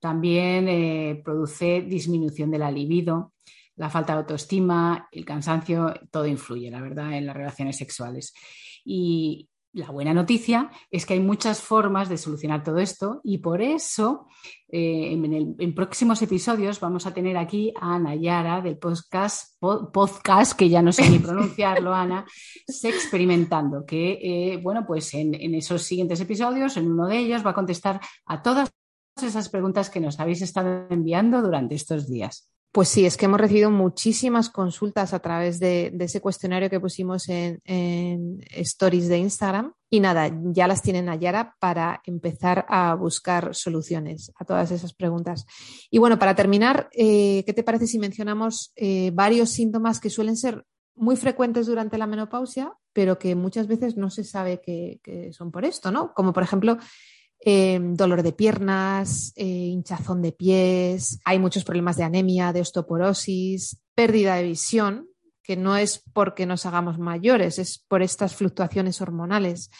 También 0.00 0.68
eh, 0.68 1.20
produce 1.24 1.82
disminución 1.82 2.50
de 2.50 2.58
la 2.58 2.70
libido, 2.70 3.32
la 3.76 3.90
falta 3.90 4.12
de 4.12 4.20
autoestima, 4.20 5.08
el 5.12 5.24
cansancio, 5.24 5.94
todo 6.10 6.26
influye, 6.26 6.70
la 6.70 6.80
verdad, 6.80 7.12
en 7.14 7.26
las 7.26 7.36
relaciones 7.36 7.76
sexuales. 7.76 8.34
Y 8.84 9.48
la 9.72 9.90
buena 9.90 10.14
noticia 10.14 10.70
es 10.90 11.04
que 11.04 11.14
hay 11.14 11.20
muchas 11.20 11.60
formas 11.60 12.08
de 12.08 12.16
solucionar 12.16 12.64
todo 12.64 12.78
esto 12.78 13.20
y 13.22 13.38
por 13.38 13.60
eso 13.60 14.26
eh, 14.68 15.12
en, 15.12 15.74
próximos 15.74 16.20
episodios 16.22 16.80
vamos 16.80 17.06
a 17.06 17.12
tener 17.12 17.36
aquí 17.36 17.72
a 17.78 17.94
Ana 17.94 18.14
Yara 18.14 18.60
del 18.62 18.78
podcast, 18.78 19.60
podcast 19.60 20.52
que 20.54 20.68
ya 20.68 20.82
no 20.82 20.90
sé 20.90 21.08
ni 21.08 21.18
pronunciarlo, 21.20 21.94
Ana, 21.94 22.26
se 22.66 22.88
experimentando, 22.88 23.84
que 23.84 24.18
eh, 24.22 24.56
bueno, 24.56 24.84
pues 24.86 25.12
en, 25.14 25.34
en 25.34 25.54
esos 25.54 25.82
siguientes 25.82 26.20
episodios, 26.20 26.76
en 26.76 26.90
uno 26.90 27.06
de 27.06 27.18
ellos, 27.18 27.44
va 27.44 27.50
a 27.50 27.54
contestar 27.54 28.00
a 28.26 28.42
todas 28.42 28.72
esas 29.22 29.48
preguntas 29.48 29.90
que 29.90 30.00
nos 30.00 30.20
habéis 30.20 30.42
estado 30.42 30.86
enviando 30.90 31.42
durante 31.42 31.74
estos 31.74 32.08
días. 32.08 32.48
Pues 32.70 32.88
sí, 32.90 33.06
es 33.06 33.16
que 33.16 33.24
hemos 33.24 33.40
recibido 33.40 33.70
muchísimas 33.70 34.50
consultas 34.50 35.14
a 35.14 35.20
través 35.20 35.58
de, 35.58 35.92
ese 35.98 36.20
cuestionario 36.20 36.68
que 36.68 36.78
pusimos 36.78 37.28
en, 37.28 37.60
stories 38.50 39.08
de 39.08 39.18
Instagram. 39.18 39.72
Y 39.90 40.00
nada, 40.00 40.30
ya 40.52 40.68
las 40.68 40.82
tienen 40.82 41.08
a 41.08 41.16
Yara 41.16 41.56
para 41.60 42.02
empezar 42.04 42.66
a 42.68 42.94
buscar 42.94 43.54
soluciones 43.54 44.32
a 44.38 44.44
todas 44.44 44.70
esas 44.70 44.92
preguntas. 44.92 45.46
Y 45.90 45.98
bueno, 45.98 46.18
para 46.18 46.34
terminar, 46.34 46.90
eh, 46.92 47.42
¿qué 47.46 47.54
te 47.54 47.62
parece 47.62 47.86
si 47.86 47.98
mencionamos 47.98 48.72
eh, 48.76 49.12
varios 49.14 49.48
síntomas 49.48 49.98
que 49.98 50.10
suelen 50.10 50.36
ser 50.36 50.62
muy 50.94 51.16
frecuentes 51.16 51.66
durante 51.66 51.96
la 51.96 52.06
menopausia, 52.06 52.74
pero 52.92 53.18
que 53.18 53.34
muchas 53.34 53.66
veces 53.66 53.96
no 53.96 54.10
se 54.10 54.24
sabe 54.24 54.60
que, 54.60 55.00
que 55.02 55.32
son 55.32 55.50
por 55.50 55.64
esto, 55.64 55.90
¿no? 55.90 56.12
Como 56.12 56.32
por 56.34 56.42
ejemplo 56.42 56.76
Em, 57.40 57.94
dolor 57.94 58.24
de 58.24 58.32
piernas, 58.32 59.32
eh, 59.36 59.44
hinchazón 59.44 60.22
de 60.22 60.32
pies, 60.32 61.20
hay 61.24 61.38
muchos 61.38 61.64
problemas 61.64 61.96
de 61.96 62.02
anemia, 62.02 62.52
de 62.52 62.60
osteoporosis, 62.60 63.80
pérdida 63.94 64.34
de 64.34 64.42
visión, 64.42 65.08
que 65.44 65.56
no 65.56 65.76
es 65.76 66.02
porque 66.12 66.46
nos 66.46 66.66
hagamos 66.66 66.98
mayores, 66.98 67.60
es 67.60 67.78
por 67.86 68.02
estas 68.02 68.34
fluctuaciones 68.34 69.00
hormonales. 69.00 69.70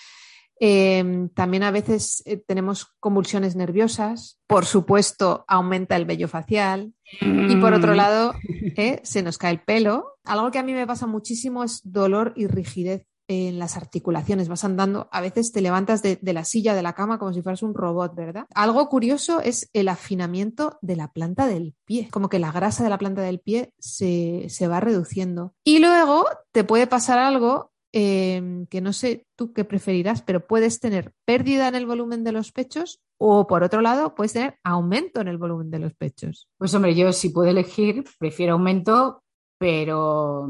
Em, 0.61 1.29
también 1.31 1.65
a 1.65 1.73
veces 1.73 2.23
eh, 2.27 2.37
tenemos 2.37 2.87
convulsiones 3.01 3.57
nerviosas, 3.57 4.41
por 4.47 4.65
supuesto 4.65 5.45
aumenta 5.47 5.95
el 5.97 6.05
vello 6.05 6.27
facial 6.27 6.95
y 7.21 7.57
por 7.57 7.75
otro 7.75 7.93
mm. 7.93 7.97
lado 7.97 8.35
eh, 8.77 9.01
se 9.03 9.23
nos 9.23 9.37
cae 9.37 9.53
el 9.53 9.61
pelo. 9.61 10.19
Algo 10.25 10.51
que 10.51 10.59
a 10.59 10.65
mí 10.65 10.73
me 10.73 10.87
pasa 10.87 11.07
muchísimo 11.07 11.65
es 11.65 11.81
dolor 11.85 12.33
y 12.37 12.47
rigidez 12.47 13.08
en 13.29 13.59
las 13.59 13.77
articulaciones, 13.77 14.49
vas 14.49 14.65
andando, 14.65 15.09
a 15.13 15.21
veces 15.21 15.53
te 15.53 15.61
levantas 15.61 16.03
de, 16.03 16.19
la 16.23 16.45
silla, 16.45 16.75
de 16.75 16.83
la 16.83 16.95
cama, 16.95 17.19
como 17.19 17.35
si 17.35 17.43
fueras 17.43 17.63
un 17.63 17.75
robot, 17.75 18.15
¿verdad? 18.15 18.47
Algo 18.55 18.89
curioso 18.89 19.41
es 19.41 19.69
el 19.75 19.89
afinamiento 19.89 20.79
de 20.81 20.97
la 20.97 21.13
planta 21.13 21.47
del 21.47 21.75
pie, 21.85 22.09
como 22.11 22.31
que 22.31 22.39
la 22.39 22.51
grasa 22.51 22.83
de 22.83 22.91
la 22.91 22.99
planta 22.99 23.21
del 23.21 23.41
pie 23.41 23.73
se, 23.79 24.49
va 24.69 24.81
reduciendo. 24.81 25.55
Y 25.63 25.79
luego 25.79 26.25
te 26.53 26.65
puede 26.65 26.87
pasar 26.87 27.19
algo 27.19 27.71
em, 27.93 28.67
que 28.67 28.81
no 28.81 28.93
sé 28.93 29.27
tú 29.37 29.53
qué 29.53 29.65
preferirás, 29.65 30.23
pero 30.23 30.47
puedes 30.47 30.81
tener 30.81 31.13
pérdida 31.27 31.69
en 31.69 31.75
el 31.75 31.87
volumen 31.87 32.25
de 32.25 32.33
los 32.33 32.53
pechos 32.53 33.01
o 33.19 33.47
por 33.47 33.63
otro 33.63 33.81
lado 33.81 34.15
puedes 34.15 34.33
tener 34.33 34.59
aumento 34.63 35.21
en 35.21 35.29
el 35.29 35.39
volumen 35.39 35.71
de 35.71 35.79
los 35.81 35.95
pechos. 35.95 36.49
Pues 36.57 36.73
hombre, 36.75 36.95
yo 36.95 37.13
si 37.13 37.31
puedo 37.31 37.51
elegir, 37.51 38.05
prefiero 38.19 38.55
aumento 38.55 39.23
pero 39.59 40.49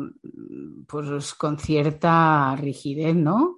pues 0.87 1.35
con 1.35 1.59
cierta 1.59 2.55
rigidez, 2.57 3.17
¿no? 3.17 3.57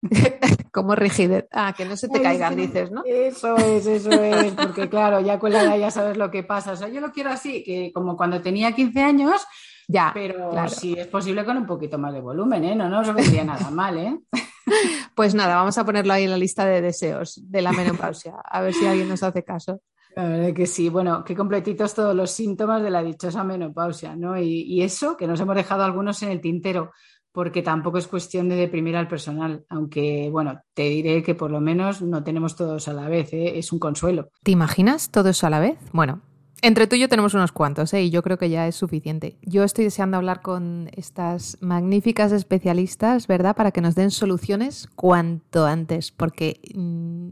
Como 0.72 0.94
rigidez. 0.94 1.46
Ah, 1.52 1.74
que 1.76 1.84
no 1.84 1.96
se 1.96 2.08
te 2.08 2.20
caigan, 2.20 2.56
dices, 2.56 2.90
¿no? 2.90 3.02
Eso 3.04 3.56
es, 3.56 3.86
eso 3.86 4.10
es, 4.10 4.52
porque 4.52 4.88
claro, 4.88 5.20
ya 5.20 5.38
con 5.38 5.52
la 5.52 5.62
edad 5.62 5.78
ya 5.78 5.90
sabes 5.90 6.16
lo 6.16 6.30
que 6.30 6.42
pasa. 6.42 6.72
O 6.72 6.76
sea, 6.76 6.88
yo 6.88 7.00
lo 7.00 7.12
quiero 7.12 7.30
así, 7.30 7.64
que 7.64 7.92
como 7.92 8.16
cuando 8.16 8.40
tenía 8.42 8.72
15 8.72 9.02
años, 9.02 9.46
ya, 9.88 10.10
pero 10.12 10.52
si 10.68 10.92
es 10.92 11.06
posible 11.06 11.44
con 11.44 11.56
un 11.56 11.66
poquito 11.66 11.98
más 11.98 12.12
de 12.12 12.20
volumen, 12.20 12.64
¿eh? 12.64 12.76
No 12.76 12.88
nos 12.88 13.12
vendría 13.14 13.44
nada 13.44 13.70
mal, 13.70 13.98
¿eh? 13.98 14.18
Pues 15.14 15.34
nada, 15.34 15.56
vamos 15.56 15.78
a 15.78 15.84
ponerlo 15.84 16.12
ahí 16.12 16.24
en 16.24 16.30
la 16.30 16.36
lista 16.36 16.66
de 16.66 16.82
deseos 16.82 17.40
de 17.50 17.62
la 17.62 17.72
menopausia, 17.72 18.34
a 18.44 18.60
ver 18.60 18.74
si 18.74 18.86
alguien 18.86 19.08
nos 19.08 19.22
hace 19.22 19.42
caso. 19.42 19.80
La 20.18 20.26
verdad 20.26 20.52
que 20.52 20.66
sí. 20.66 20.88
Bueno, 20.88 21.22
qué 21.24 21.36
completitos 21.36 21.94
todos 21.94 22.12
los 22.12 22.32
síntomas 22.32 22.82
de 22.82 22.90
la 22.90 23.04
dichosa 23.04 23.44
menopausia, 23.44 24.16
¿no? 24.16 24.36
Y, 24.36 24.82
eso, 24.82 25.16
que 25.16 25.28
nos 25.28 25.38
hemos 25.38 25.54
dejado 25.54 25.84
algunos 25.84 26.20
en 26.24 26.30
el 26.30 26.40
tintero, 26.40 26.90
porque 27.30 27.62
tampoco 27.62 27.98
es 27.98 28.08
cuestión 28.08 28.48
de 28.48 28.56
deprimir 28.56 28.96
al 28.96 29.06
personal, 29.06 29.64
aunque, 29.68 30.28
bueno, 30.32 30.60
te 30.74 30.88
diré 30.88 31.22
que 31.22 31.36
por 31.36 31.52
lo 31.52 31.60
menos 31.60 32.02
no 32.02 32.24
tenemos 32.24 32.56
todos 32.56 32.88
a 32.88 32.94
la 32.94 33.08
vez, 33.08 33.32
¿eh? 33.32 33.60
es 33.60 33.70
un 33.70 33.78
consuelo. 33.78 34.30
¿Te 34.42 34.50
imaginas 34.50 35.10
todo 35.10 35.28
eso 35.28 35.46
a 35.46 35.50
la 35.50 35.60
vez? 35.60 35.78
Bueno, 35.92 36.20
entre 36.62 36.88
tú 36.88 36.96
y 36.96 36.98
yo 36.98 37.08
tenemos 37.08 37.34
unos 37.34 37.52
cuantos, 37.52 37.94
¿eh? 37.94 38.02
y 38.02 38.10
yo 38.10 38.24
creo 38.24 38.38
que 38.38 38.50
ya 38.50 38.66
es 38.66 38.74
suficiente. 38.74 39.38
Yo 39.42 39.62
estoy 39.62 39.84
deseando 39.84 40.16
hablar 40.16 40.42
con 40.42 40.90
estas 40.94 41.58
magníficas 41.60 42.32
especialistas, 42.32 43.28
¿verdad? 43.28 43.54
Para 43.54 43.70
que 43.70 43.82
nos 43.82 43.94
den 43.94 44.10
soluciones 44.10 44.88
cuanto 44.96 45.64
antes, 45.64 46.10
porque, 46.10 46.60
mm, 46.74 47.28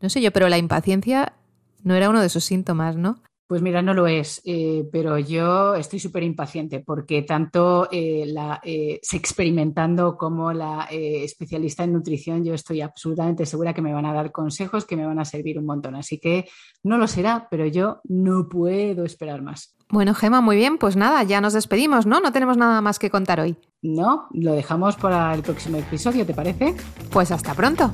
no 0.00 0.08
sé 0.08 0.22
yo, 0.22 0.30
pero 0.32 0.48
la 0.48 0.56
impaciencia 0.56 1.34
no 1.82 1.94
era 1.94 2.08
uno 2.08 2.20
de 2.20 2.26
esos 2.26 2.44
síntomas, 2.44 2.96
¿no? 2.96 3.22
Pues 3.50 3.62
mira, 3.62 3.82
no 3.82 3.94
lo 3.94 4.06
es, 4.06 4.40
eh, 4.44 4.88
pero 4.92 5.18
yo 5.18 5.74
estoy 5.74 5.98
súper 5.98 6.22
impaciente 6.22 6.78
porque 6.78 7.22
tanto 7.22 7.88
eh, 7.90 8.22
la 8.28 8.60
eh, 8.62 9.00
experimentando 9.12 10.16
como 10.16 10.52
la 10.52 10.86
especialista 10.88 11.82
en 11.82 11.94
nutrición, 11.94 12.44
yo 12.44 12.54
estoy 12.54 12.80
absolutamente 12.80 13.44
segura 13.46 13.74
que 13.74 13.82
me 13.82 13.92
van 13.92 14.06
a 14.06 14.12
dar 14.12 14.30
consejos 14.30 14.84
que 14.84 14.94
me 14.96 15.04
van 15.04 15.18
a 15.18 15.24
servir 15.24 15.58
un 15.58 15.66
montón. 15.66 15.96
Así 15.96 16.20
que 16.20 16.48
no 16.84 16.96
lo 16.96 17.08
será, 17.08 17.48
pero 17.50 17.66
yo 17.66 18.00
no 18.04 18.48
puedo 18.48 19.04
esperar 19.04 19.42
más. 19.42 19.74
Bueno, 19.88 20.14
Gema, 20.14 20.40
muy 20.40 20.54
bien, 20.54 20.78
pues 20.78 20.94
nada, 20.94 21.24
ya 21.24 21.40
nos 21.40 21.52
despedimos, 21.52 22.06
¿no? 22.06 22.20
No 22.20 22.30
tenemos 22.30 22.56
nada 22.56 22.80
más 22.80 23.00
que 23.00 23.10
contar 23.10 23.40
hoy. 23.40 23.56
No, 23.82 24.28
lo 24.32 24.52
dejamos 24.52 24.94
para 24.94 25.34
el 25.34 25.42
próximo 25.42 25.78
episodio, 25.78 26.24
¿te 26.24 26.34
parece? 26.34 26.76
Pues. 27.10 27.32
Hasta 27.32 27.54
pronto. 27.54 27.90